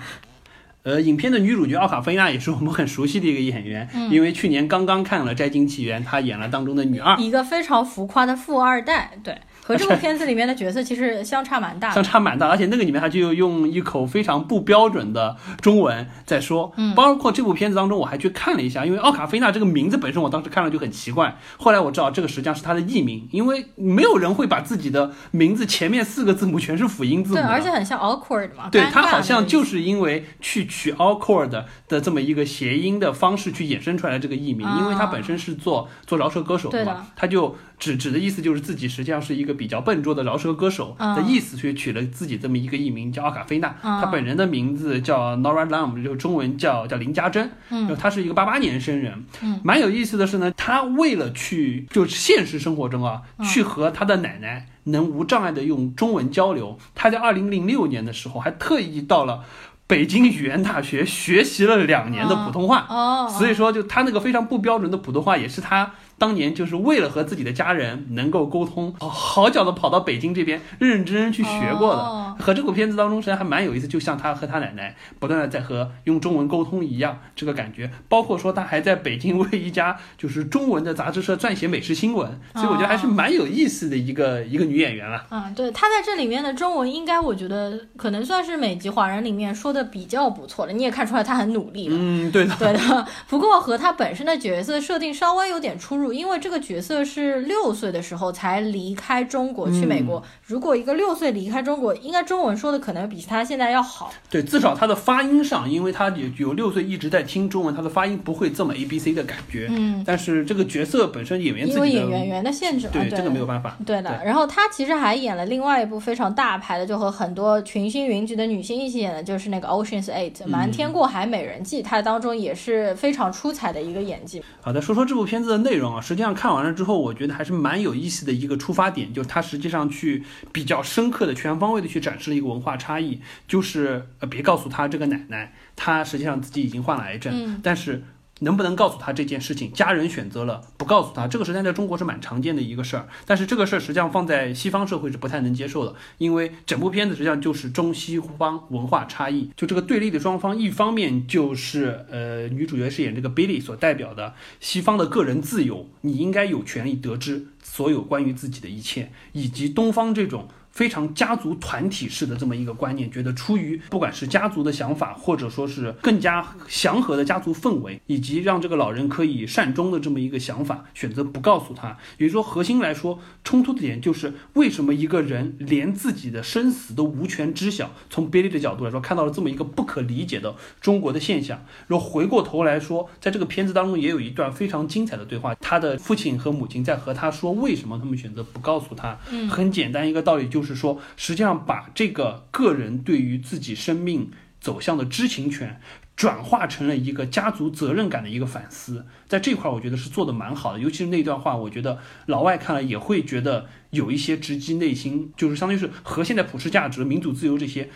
[0.84, 4.12] 呃，影片的女主角奥卡菲娜也是我们很熟悉的一个演员，嗯。
[4.12, 12.04] 因为去年刚刚看了《摘金奇缘》，她演了当中的女二，一个非常浮夸的富二代，对，和这部片子里面的角色其实相差蛮大相。
[12.04, 16.72] 差蛮大，而且那个里面他就用一口非常不标准的中文在说。
[16.78, 28.70] 嗯包括这部片子当中，我还去看了一下，因为奥卡菲娜这个名字本身我当时看了就很奇怪，后来我知道这个实际上是他的艺名，因为没有人会把自己的名字前面四个字母全是辅音字母对，而且很像 awkward 嘛。
[28.72, 31.50] 对他好像就是因为去取 awkward
[31.88, 43.76] 的这么一个谐音的方式去衍生出来的这个艺名，啊因为他本身是做做饶舌歌手的嘛，他就指指的意思就是自己实际上是一个比较笨拙的饶舌歌手的意思，所以取了自己这么一个艺名叫奥卡菲娜。
[43.82, 47.52] 她本人的名字叫 Nora Lam，就中文叫叫林家珍。
[47.70, 49.26] 嗯，她是一个八八年生人。
[49.42, 59.44] 嗯，蛮有意思的是呢，她为了去就现实生活中啊，去和她的奶奶能无障碍的用中文交流，她在二零零六年的时候还特意到了。
[59.86, 65.92] 北京语言大学学习了两年的普通话，哦，所以说就他那个非常不标准的普通话，也是他。
[66.18, 72.36] 当年就是为了和自己的家人能够沟通，好脚的跑到北京这边认认真真去学过的。
[72.40, 77.92] 和这部片子当中实际上还蛮有意思，就像他和他奶奶不断的在和用中文沟通一样，这个感觉。
[78.08, 85.26] 包括说他还在北京为一家就是中文的杂志社撰写美食新闻，所以我觉得还是蛮有意思的一个一个女演员了。
[85.30, 91.96] 嗯，对，她在这里面的中文应该我觉得可能算是美籍华人里面说的比较不错的，你也看出来她很努力了。
[92.00, 93.06] 嗯，对的，对的。
[93.28, 96.13] 不过和她本身的角色设定稍微有点出入。
[96.14, 100.22] 因为这个角色是六岁的时候才离开中国去美国。
[100.46, 104.14] 如果一个六岁离开中国，应该中文说的可能比他现在要好。
[104.30, 109.68] 对，至少他的发音上，因为他有有六岁一直在听中文，他的发音不会这么 A B C 的感觉。
[109.72, 110.04] 嗯。
[110.06, 113.78] 但是这个角色本身演员因为演员员的限制，对这个没有办法。
[113.86, 114.22] 对的。
[114.24, 124.44] 然后他其实还演了另外一部非常大牌的，就和很多群星云集的女星一起演的，就是那个 Ocean's Eight 瞒天过海美人计，他当中也是非常出彩的一个演技。
[124.62, 126.34] 好的，说说这部片子的内容啊，实际上。
[126.34, 138.04] 看完了之后，我觉得还是蛮有意思的一个出发点，就是他实际上去比较深刻的、全方位的去展示了一个文化差异，就是呃，别告诉他这个奶奶，她实际上自己已经患了癌症，但是。
[138.40, 139.72] 能不能告诉他这件事情？
[139.72, 143.08] 家人选择了不告诉他，这个实际上在中国是蛮常见的一个事儿。
[143.26, 149.50] 但是这个事儿实际上放在西方社会是不太能接受的，因为整部片子实际上就是中西方文化差异。
[149.56, 160.50] 就这个对立的双方，一方面就是呃女主角饰演这个 Billy 所代表的西方的个人自由，你应该有权利得知所有关于自己的一切，以及东方这种。
[160.74, 171.96] 非常家族团体式的这么一个观念，觉得出于不管是家族的想法，或者说是更加祥和的家族氛围，以及让这个老人可以善终的这么一个想法，选择不告诉他。
[172.18, 177.92] 也就是说，核心来说，冲突的点就是为什么一个人连自己的生死都无权知晓。
[178.10, 181.64] 从 Billy 的角度来说，看到了这么一个不可理解的中国的现象。
[181.86, 189.16] 然后回过头来说，在这个片子当中也有一段非常精彩的对话，他的父亲和母亲在和他说为什么他们选择不告诉他。
[189.30, 190.63] 嗯，很简单一个道理就。
[190.64, 195.82] 就是说，实际上把这个个人对于自己生命走向的知情权，
[196.16, 200.80] 转化成了一个家族责任感的一个反思，在这块儿我觉得是做的蛮好的。
[200.80, 207.90] 尤其是那段话，我觉得老外看了也会觉得有一些直击内心，就是相当于是和现在普世价值、民主自由这些。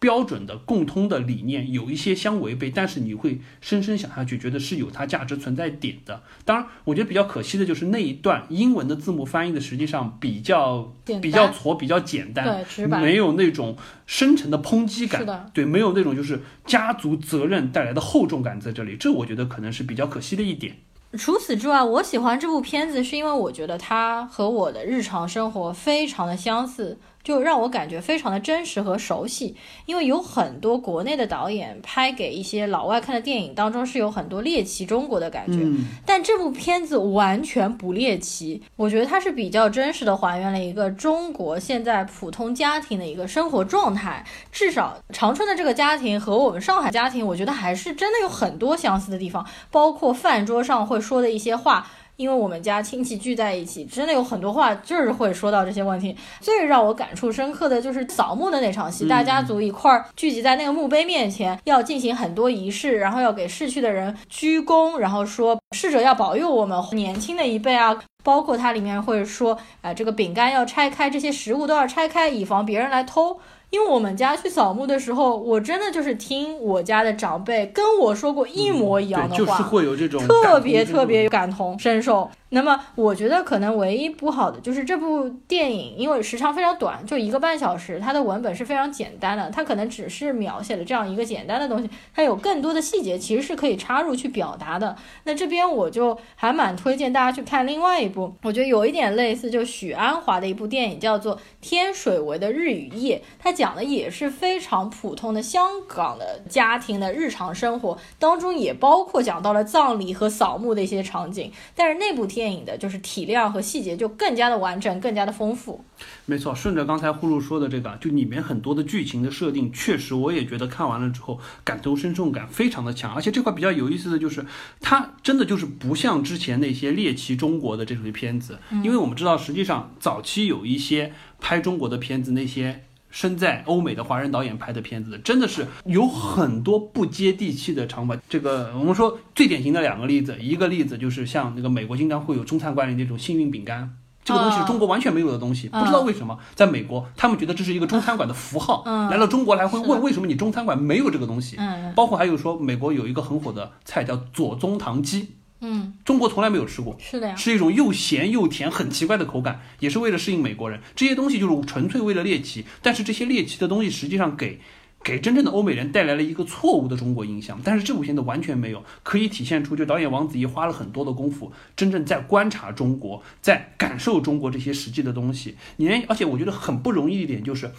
[0.00, 6.22] 标准的共通的理念有一些相违背，但是你会深深想下去，觉得是有它价值存在点的。
[6.44, 13.76] 当然，我觉得比较可惜的就是那一段英文的字幕翻译的实际上比较比较挫，比较简单，没有那种
[14.06, 20.76] 深沉的抨击感，对，没有那种就是家族责任带来的厚重感在这里，这我觉得可能是比较可惜的一点。
[21.16, 26.98] 除此之外，我喜欢这部片子是因为我觉得它和我的日常生活非常的相似。
[27.28, 29.54] 就让我感觉非常的真实和熟悉，
[29.84, 35.58] 因为有很多国内的导演拍给一些老外看的电影当中是有很多猎奇中国的感觉，
[36.06, 51.90] 但这部片子完全不猎奇，我觉得它是比较真实的还原了一个中国现在普通家庭的一个生活状态，至少长春的这个家庭和我们上海家庭，我觉得还是真的有很多相似的地方，包括饭桌上会说的一些话。
[52.18, 56.14] 因为我们家亲戚聚在一起，真的有很多话就是会说到这些问题。
[56.40, 67.96] 最让我感触深刻的就是扫墓的那场戏，大家族一块儿聚集在那个墓碑面前，要进行很多仪式，然后要给逝去的人鞠躬，然后说逝者要保佑我们年轻的一辈啊。
[68.24, 73.38] 包括它里面会说，呃，这个饼干要拆开，这些食物都要拆开，以防别人来偷。
[73.70, 82.30] 因为我们家去扫墓的时候，我真的就是听我家的长辈跟我说过一模一样的话，就是会有这种特别特别感同身受。
[82.50, 94.96] 那么我觉得可能唯一不好的就是这部电影，因为时长非常短，就一个半小时，它的文本是非常简单的，它可能只是描写了这样一个简单的东西，它有更多的细节其实是可以插入去表达的。
[95.24, 112.26] 那这边我就还蛮推荐大家去看另外一部，我觉得有一点类似，就许鞍华的一部电影叫做《天水围的日与夜》，它讲的也是非常普通的香港的家庭的日常生活，当中也包括讲到了葬礼和扫墓的一些场景，但是那部。
[112.38, 115.84] 电影的就是体量和细节就更加的完整，更加的丰富。
[116.24, 123.12] 没错，顺着刚才呼噜说的这个，就里面很多的剧情的设定，确实我也觉得看完了之后感同身受感非常的强。
[123.12, 124.46] 而且这块比较有意思的就是，
[124.80, 132.84] 它真的就是不像之前那些猎奇中国的这种片子，因为我们知道，实际上早期有一些拍中国的片子，那些。
[133.10, 138.20] 身在欧美的华人导演拍的片子，真的是有很多不接地气的场景。
[138.28, 151.56] 这个我们说最典型的两个例子，一个例子就是像那个美国经常会有中餐馆里那种幸运饼干，这个东西是中国完全没有的东西，不知道为什么在美国他们觉得这是一个中餐馆的符号，来了中国来会问为什么你中餐馆没有这个东西。
[151.94, 155.37] 包括还有说美国有一个很火的菜叫左宗棠鸡。
[155.60, 160.80] 嗯，中国从来没有吃过，是的呀，是一种又咸又甜、很奇怪的口感，也是为了适应美国人。
[160.94, 164.60] 这些东西就是纯粹为了猎奇，但是这些猎奇的东西实际上给
[165.02, 167.60] 给真正的欧美人带来了一个错误的中国印象。
[167.64, 175.56] 但是这部片子完全没有，可以体现出就导演王子异花了很多的功夫，真正在观察中国，在感受中国这些实际的东西。
[175.76, 177.70] 你而且我觉得很不容易一点就是。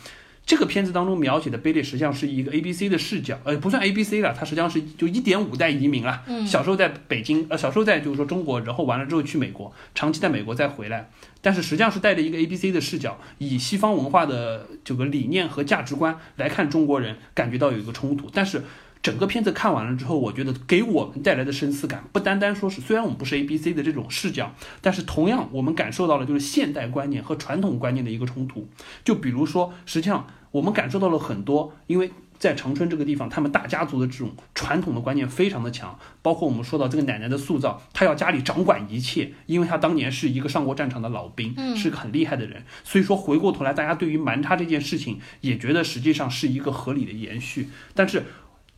[0.50, 6.24] 这个片子当中描写的贝利实际上是一个 A B C 的视角，呃，不算 A B C 了，他实际上是就一点五代移民了。
[6.26, 18.64] 嗯，小时候在北京，呃，小时候在就是说中国，然后完了之后去美国，长期在美国再回来，但是实际上是带着一个 A B C 的视角，以西方文化的这个理念和价值观来看中国人，感觉到有一个冲突，但是。
[19.02, 28.68] 整个片子看完了之后，我觉得给我们带来的深思感，不单单说是虽然我们不是 A B C 的这种视角，但是同样我们感受到了就是现代观念和传统观念的一个冲突。
[29.06, 35.97] 就比如说，实际上我们感受到了很多，因为在长春这个地方，他们大家族的这种传统的观念非常的强。
[36.22, 42.66] 包括我们说到这个奶奶的塑造，她要家里掌管一切，因为她当年是一个上过战场的老兵，是个很厉害的人。
[42.84, 48.26] 所以说回过头来，大家对于瞒差这件事情也觉得实际上是一个合理的延续，但是。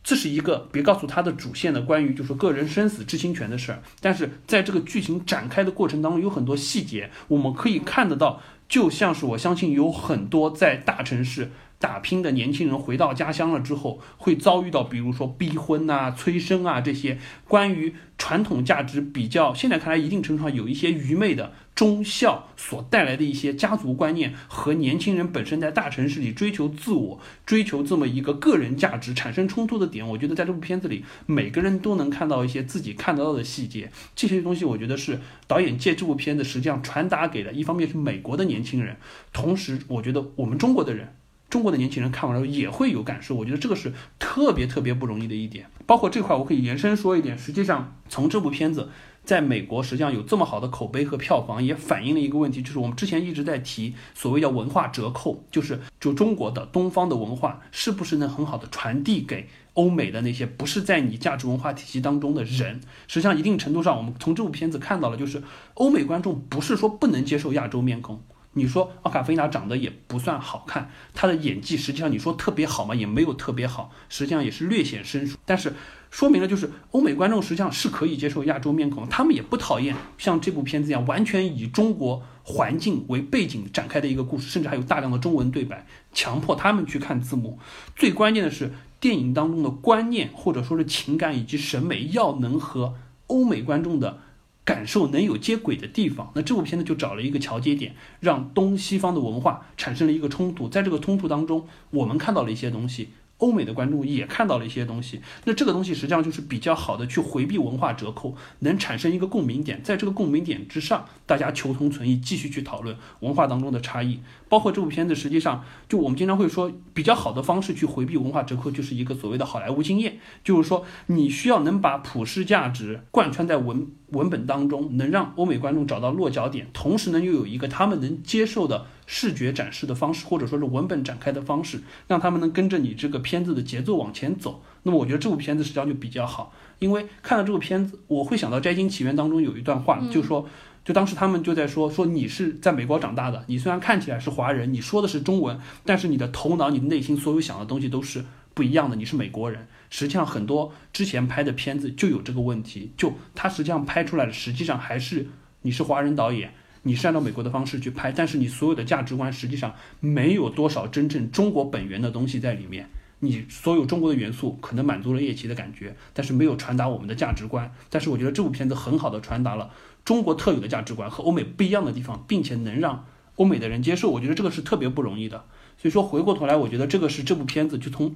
[0.02, 21.52] 这是一个别告诉他的主线的关于就是个人生死知情权的事儿，但是在这个剧情展开的过程当中，有很多细节我们可以看得到，就像是我相信有很多在大城市打拼的年轻人回到家乡了之后，会遭遇到比如说逼婚啊、催生啊这些关于传统价值比较现在看来一定程度上有一些愚昧的。
[21.74, 33.90] 忠孝所带来的一些家族观念和年轻人本身在大城市里追求自我、追求这么一个个人价值产生冲突的点，我觉得在这部片子里，每个人都能看到一些自己看得到的细节。
[34.14, 38.96] 这些东西，我觉得是导演借这部片子实际上传达给了一方面是美国的年轻人，
[39.32, 41.14] 同时我觉得我们中国的人、
[41.48, 43.34] 中国的年轻人看完了也会有感受。
[43.34, 45.66] 我觉得这个是特别特别不容易的一点。
[45.86, 48.90] 包括这块，我可以延伸说一点，实际上从这部片子。
[49.24, 62.80] 在美国，实际上有这么好的口碑和票房，也反映了一个问题，就是我们之前一直在提所谓叫文化折扣，就是就中国的东方的文化是不是能很好的传递给欧美的那些不是在你价值文化体系当中的人？
[63.06, 65.42] 实际上，一定程度上，我们从这部片子看到了，就是
[65.74, 68.20] 欧美观众不是说不能接受亚洲面孔。
[68.54, 72.94] 你说奥卡菲娜长得也不算好看，她的演技实际上你说特别好嘛？
[72.94, 75.38] 也没有特别好，实际上也是略显生疏。
[75.46, 75.72] 但是
[76.10, 87.58] 说明了就是欧美观众实际上是可以接受亚洲面孔，他们也不讨厌像这部片子一样完全以中国环境为背景展开的一个故事，甚至还有大量的中文对白，强迫他们去看字幕。
[87.96, 92.94] 最关键的是电影当中的观念或者说是情感以及审美要能和
[93.28, 94.18] 欧美观众的。
[94.64, 103.08] 感受能有接轨的地方，那这部片子就找了一个桥接点，让东西方的文化产生了一个冲突，在这个冲突当中，我们看到了一些东西。
[103.38, 114.20] 欧美的观众也看到了一些东西，那这个东西实际上就是比较好的去回避文化折扣，能产生一个共鸣点，在这个共鸣点之上，大家求同存异，继续去讨论文化当中的差异。
[114.52, 128.84] 包括这部片子，实际上就我们经常会说，比较好的方式去回避文化折扣，就是一个所谓的好莱坞经验，就是说你需要能把普世价值贯穿在文文本当中，能让欧美观众找到落脚点，同时呢又有一个他们能接受的。
[129.04, 134.62] 视觉展示的方式，或者说是文本展开的方式，让他们能跟着你这个片子的节奏往前走。
[134.84, 140.48] 那么，我觉得这部片子实际上就比较好，因为看到这部片子，我会想到《摘金起源》当中有一段话，就说，
[140.84, 148.24] 就当时他们就在说，说你是在美国长大的，你虽然看起来是华人，你说的是中文，但是你的头脑、你的内心所有想的东西都是
[148.54, 149.66] 不一样的，你是美国人。
[149.90, 155.28] 实际上，很多之前拍的片子就有这个问题，就他实际上拍出来的，实际上还是
[155.62, 156.52] 你是华人导演。
[156.84, 162.88] 你是按照美国的方式去拍，但是你所有的价值观实际上没有多少真正中国本源的东西在里面。
[163.20, 167.72] 你所有中国的元素可能满足了叶奇的感觉，但是没有传达我们的价值观。
[167.88, 169.70] 但是我觉得这部片子很好的传达了
[170.04, 173.04] 中国特有的价值观和欧美不一样的地方，并且能让
[173.36, 174.10] 欧美的人接受。
[174.10, 175.44] 我觉得这个是特别不容易的。
[175.78, 178.14] 所以说回过头来，我觉得这个是这部片子就从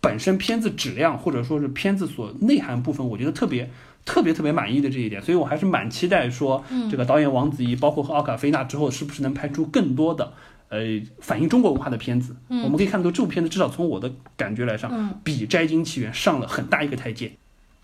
[0.00, 3.68] 本身片子质量或者说是片子所内涵部分，我觉得特别
[4.04, 10.32] 特别特别满意的这一点，所以我还是蛮期待说，这个导演王子异，包括和奥卡菲娜之后，是不是能拍出更多的
[10.68, 10.80] 呃
[11.20, 12.36] 反映中国文化的片子？
[12.48, 17.32] 我们可以看到这部片子至少从我的感觉来上，比《摘金奇缘》上了很大一个台阶。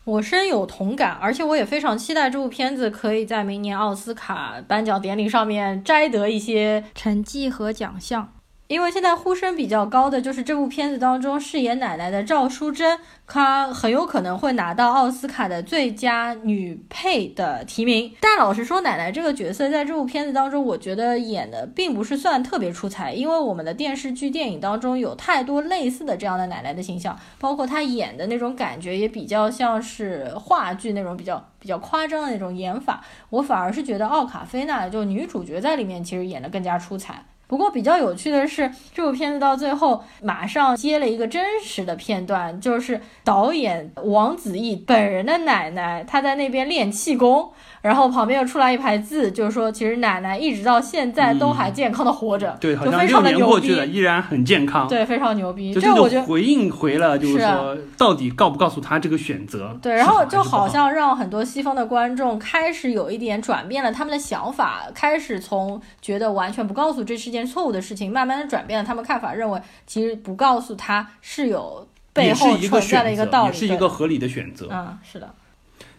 [0.05, 8.34] 我深有同感，而且我也非常期待这部片子可以在明年奥斯卡颁奖典礼上面摘得一些成绩和奖项。
[8.67, 18.11] 因为现在呼声比较高的就是这部片子当中饰演奶奶的赵淑珍，她很有可能会拿到奥斯卡的最佳女配的提名。
[18.21, 33.05] 但老实说，奶奶这个角色在这部片子当中，我觉得演的并不是算特别出彩，因为我们的电视剧、电影当中有太多类似的这样的奶奶的形象，包括她演的那种感觉也比较像是话剧那种比较比较夸张的那种演法。
[33.29, 37.27] 我反而是觉得奥卡菲娜就女主角在里面其实演的更加出彩。
[37.47, 47.53] 不过比较有趣的是，这部片子到最后马上接了一个真实的片段，就是导演王子异本人的奶奶，她在那边练气功。
[47.85, 55.75] 然后旁边又出来一排字，就是说，其实奶奶一直到现在都还健康的活着，对，好像六年过去了，依然很健康，对，非常牛逼。
[55.75, 59.79] 这我觉得回应回了，就是说，到底告不告诉他这个选择？
[59.83, 74.69] 对，然后就好像让很多西方的观众开始有一点转变了他们的想法，开始从觉得完全不告诉这是件错误的事情，慢慢的转变了他们看法，认为其实不告诉他是有背后存在的一个道理，是一个合理的选择。
[74.73, 75.29] 嗯，是的。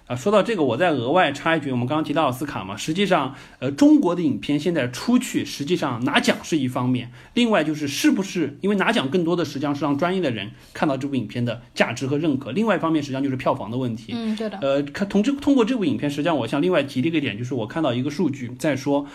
[0.08, 14.14] 啊，说到这个，我再额外插一句，我们刚刚提到奥斯卡嘛，实际上，呃，中国的影片现在出去，实际上拿奖是一方面，另外就是是不是因为拿奖更多的实际上是让专业的人看到这部影片的价值和认可，另外一方面实际上就是票房的问题。
[14.16, 14.60] 嗯，对的。
[14.62, 19.08] 呃，看通这通过这部影片，实际上我向另外提了一个点，就是我看到一个数据在说，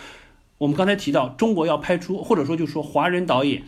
[0.57, 3.63] 我们刚才提到中国要拍出，或者说就是说华人导演。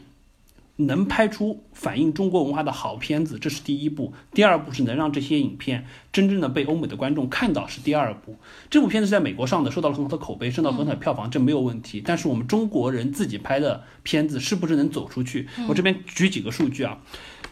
[0.76, 4.12] 能拍出反映中国文化的好片子，这是第一步。
[4.34, 8.36] 第二步是能让这些影片真正的被欧美的观众看到，是第二步。
[8.70, 12.02] 这部片子在美国上的，受到了很好的口碑，受到很好的票房，这没有问题。
[12.04, 15.48] 但是我们中国人自己拍的片子是不是能走出去？
[15.68, 16.98] 我这边举几个数据啊，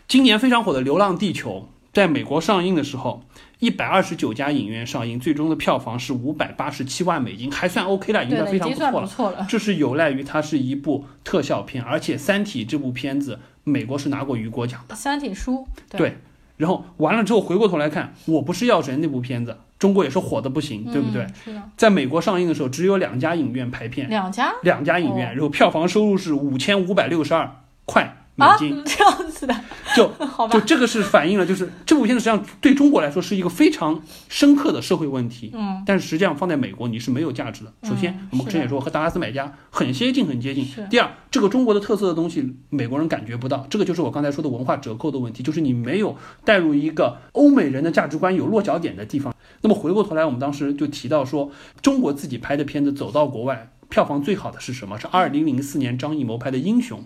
[0.07, 3.21] 今年非常火的《流浪地球》在美国上映的时候。
[3.59, 9.45] 一百二十九家影院上映，最终的票房是五百八十七万美金，还算 OK 了，已经算非常不错了。
[9.47, 14.95] 这是有赖于它是一部特效片，而且《三体》这部片子，美国是拿过雨果奖的。
[14.95, 16.17] 三体书对，
[16.57, 21.27] 然后完了之后回过头来看，《我不是药神》那部片子，中国也是火的不行，对不对？
[21.45, 21.61] 是的。
[21.77, 28.20] 在美国上映的时候，只有两家影院排片，两家，两家影院，然后票房收入是五千五百六十二块。
[28.37, 29.55] 啊，这样子的，
[29.95, 30.11] 就
[30.49, 35.51] 就这个是反映了，就是这部片子实际上对中国来说是一个非常深刻的社会问题。
[35.53, 37.73] 嗯，但是实际上放在美国你是没有价值的。
[37.83, 40.65] 首先，我们之前也说和达拉斯买家很接近，很接近。
[40.89, 49.35] 第二，这个中国的特色的东西美国人感觉不到，这个就是我刚才说的文化折扣的问题，就是你没有带入一个欧美人的价值观有落脚点的地方。
[49.61, 51.51] 那么回过头来，我们当时就提到说，
[51.81, 54.97] 中国自己拍的片子走到国外，票房最好的是什么？
[54.97, 56.99] 是二零零四年张艺谋拍的《英雄》。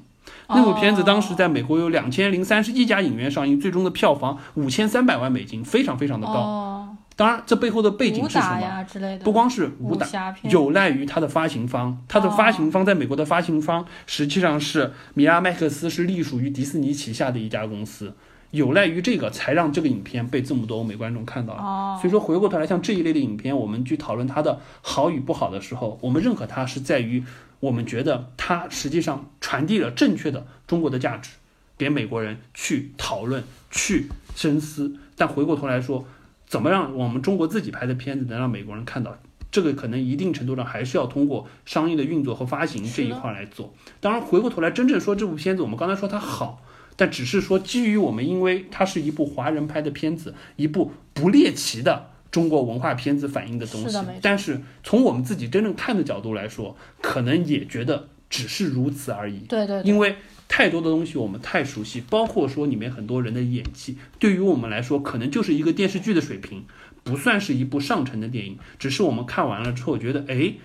[0.47, 6.95] 那部片子当时在美国有两千零三十一家影院上映，最终的票房五千三百万美金，非常非常的高。
[7.17, 8.86] 当然，这背后的背景是什么？
[9.23, 10.05] 不光是武打，
[10.43, 11.97] 有赖于它的发行方。
[12.09, 18.13] 它的发行方在美国的发行方实际上是米拉麦克斯，是隶属于迪士尼旗下的一家公司。
[18.51, 21.97] 有赖于这个，才让这个影片被这么多欧美观众看到了。
[22.01, 27.23] 所以说，回过头来，像这一类的影片，我们去讨论它的好与不好的时候，我们认可它是在于。
[27.66, 31.32] 我们觉得它实际上传递了正确的中国的价值，
[31.80, 34.95] 给美国人去讨论、去深思。
[35.18, 36.05] 但回过头来说，
[36.45, 39.18] 怎么让我们中国自己拍的片子能让美国人看到？
[39.49, 43.74] 这个可能一定程度上还是要通过商业的运作和发行这一块来做。
[43.99, 46.61] 当然，回过头来真正说这部片子，我们刚才说它好，
[46.95, 52.11] 但只是说基于我们，因为它是一部华人拍的片子，一部不猎奇的。
[52.36, 59.39] 中国文化片子反映的东西，但是从我们自己真正看的角度来说，可能也觉得只是如此而已。
[59.47, 60.17] 对对，因为
[60.49, 66.65] 太多的东西我们太熟悉，包括说里面很多人的演技，对于我们来说，可能就是一个电视剧的水平，
[67.05, 68.59] 不算是一部上乘的电影。
[68.77, 70.55] 只是我们看完了之后觉得，哎，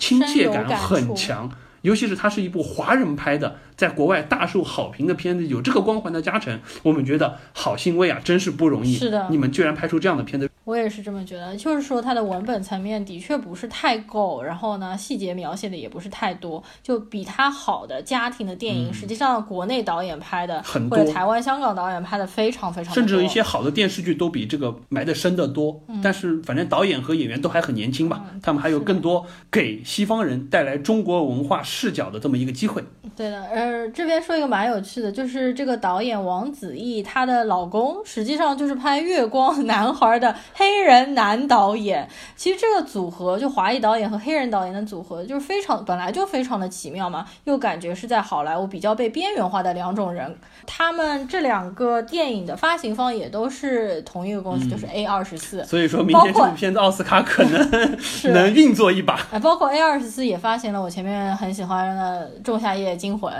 [0.00, 1.48] 亲切感很强。
[1.82, 8.94] 尤其是它是一部华人拍的，在国外大受好评的片子，有这个光环的加成，我们觉得好欣慰啊，真是不容易。
[8.94, 10.50] 是的，你们居然拍出这样的片子。
[10.64, 25.82] 我也是这么觉得，就是说它的文本层面的确不是太够，然后呢，细节描写的也不是太多，就比它好的家庭的电影，实际上国内导演拍的很多，或者台湾、香港导演拍的非常非常，甚至一些好的电视剧都比这个埋的深得多。
[26.02, 32.84] 但是反正导演和演员都还很年轻吧，他们还有更多给西方人带来中国文化视角的这么一个机会。
[33.16, 42.08] 对的，呃，这边说一个蛮有趣的，就是这个导演王子异，他的老公实际上就是拍《月光男孩》的黑人男导演。
[42.34, 50.38] 其实这个组合，就华裔导演和黑人导演的组合，就是非常本来就非常的奇妙嘛，又感觉是在好莱坞比较被边缘化的两种人。
[50.66, 55.64] 他们这两个电影的发行方也都是同一个公司，就是 A 二十四。
[55.64, 57.70] 所以说明天这部片子奥斯卡可能
[58.32, 59.20] 能运作一把。
[59.30, 63.32] 哎，包括 A 二十四也发行了我前面很喜欢的《仲夏夜惊魂》。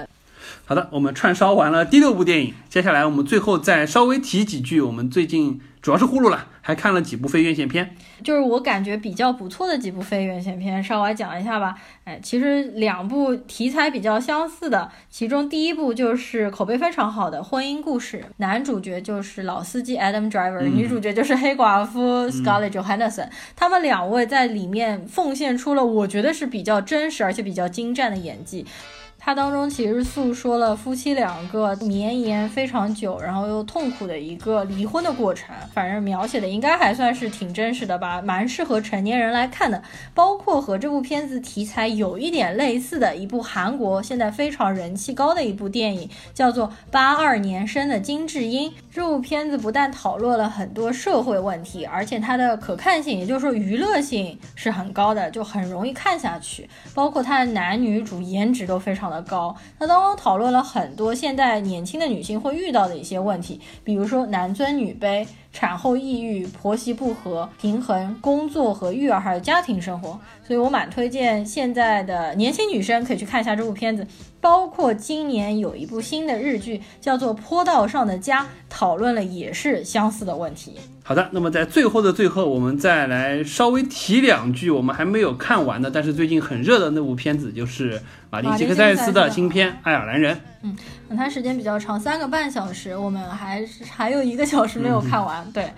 [0.64, 4.80] 好的，我们串烧完了第六部电影，接下来我们最后再稍微提几句。
[4.80, 11.74] 我们最近主要是呼噜了，还看了几部非院线片，就是我感觉比较不错的几部非院线片，稍微讲一下吧。
[12.04, 28.66] 哎，其实两部题材比较相似的，其中第一部就是口碑非常好的《婚姻故事》，男主角就是老司机 Adam Driver，女主角就是黑寡妇 Scarlett Johansson，他们两位在里面奉献出了我觉得是比较真实而且比较精湛的演技。
[29.30, 35.54] 它当中其实诉说了夫妻两个绵延非常久，然后又痛苦的一个离婚的过程。
[35.72, 39.80] 反正描写的应该还算是挺真实的吧，蛮适合成年人来看的。
[40.12, 48.68] 包括和这部片子题材有一点类似的一部韩国现在非常人气高的一部电影，叫做《八二年生的金智英》。
[48.90, 56.68] 这部片子不但讨论了很多社会问题，而且它的可看性，也就是说娱乐性是很高的，就很容易看下去。
[56.92, 59.08] 包括它的男女主颜值都非常。
[59.10, 65.26] 的高，那当中讨论了很多现在年轻的女性会遇到的一些问题，比如说男尊女卑。
[65.52, 70.10] 产后抑郁、婆媳不和、平衡工作和育儿还有家庭生活，
[70.46, 74.06] 所以我蛮推荐现在的年轻女生可以去看一下这部片子。
[74.40, 80.76] 包括今年有一部新的日剧叫做《坡道上的家》，讨论了也是相似的问题。
[81.10, 88.00] 好的，那么在最后的最后，我们再来稍微提两句我们还没有看完的，但是最近很热的那部片子，就是
[88.30, 90.36] 马丁·吉克塞斯的新片《爱尔兰人》。
[90.62, 90.76] 嗯，
[91.16, 95.44] 它时间比较长，三个半小时，我们还是还有一个小时没有看完。
[95.50, 95.72] 对。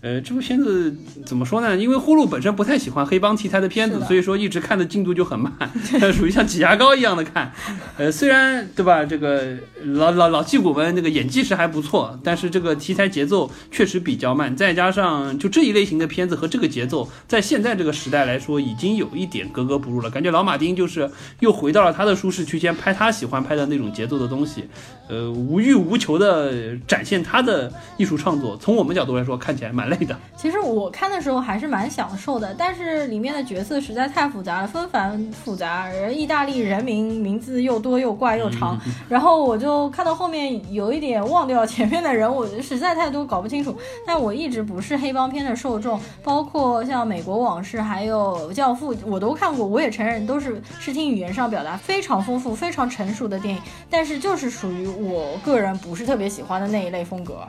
[0.00, 0.94] 呃，这部片子
[1.26, 1.76] 怎么说呢？
[1.76, 5.52] 因为呼噜本身不太喜欢黑帮题材的片子，所以说一直看的进度就很慢，
[6.14, 7.52] 属于像挤牙膏一样的看。
[7.96, 9.56] 呃，虽然对吧，这个
[9.96, 20.08] 老老老戏骨们那个演技是还不错，但是这个题材节奏确实比较慢，再加上就这一类型的片子和这个节奏，在现在这个时代来说，已经有一点格格不入了。
[20.08, 21.10] 感觉老马丁就是
[21.40, 24.62] 又回到了他的舒适区间，拍他喜欢拍的那种节奏的东西，
[25.08, 28.56] 呃，无欲无求的展现他的艺术创作。
[28.58, 29.87] 从我们角度来说，看起来蛮。
[29.88, 38.78] 累的， 其实我看的时候还是蛮享受的，但是里面的角色实在太复杂了，纷繁复杂，人意大利人名名字又多又怪又长，
[39.08, 43.76] 然后我就看到后面有一点忘掉前面的人物，实在太多搞不清楚。
[44.06, 53.60] 但我一直不是黑帮片的受众，包括像《美国往事》还有《教父》，我都看过，我也承认都是视听语言上表达非常丰富、非常成熟的电影，
[53.90, 57.46] 但是就是属于我个人不是特别喜欢的那一类风格。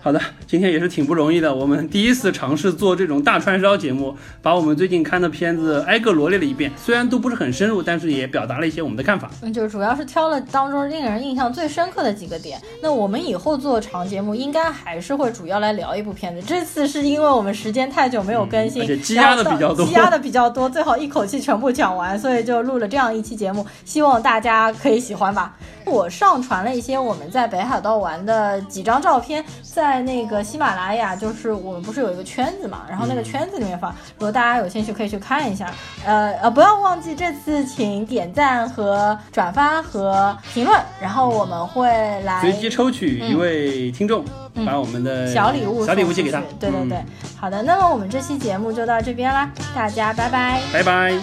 [0.00, 9.30] 好的，今天也是挺不容易的，我们第一次尝试做这种大串烧节目，把我们最近看的片子挨个罗列了一遍，虽然都不是很深入，但是也表达了一些我们的看法。
[9.40, 12.60] 嗯，就主要是挑了当中令人印象最深刻的几个点。
[12.82, 16.42] 那我们以后做长节目，应该还是会主要来聊一部片子。
[16.46, 25.56] 这次是因为我们时间太久没有更新，而且积压的比较多，积压的比较多，最好一口气全部讲完，所以就录了这样一期节目，希望大家可以喜欢吧。
[25.86, 35.72] 我上传了一些我们在北海道玩的几张照片，在那个喜马拉雅，就是我们不是有一个圈子嘛，然后那个圈子里面放，如果大家有兴趣可以去看一下。
[36.04, 41.88] 呃呃，不要忘记这次请点赞和转发和评论，然后我们会
[42.22, 44.24] 来随机抽取一位听众，
[44.66, 46.42] 把我们的小礼物小礼物寄给他。
[46.60, 47.04] 对对对，
[47.40, 51.18] 好的，那么我们这期节目就到这边啦，大家拜拜，拜拜。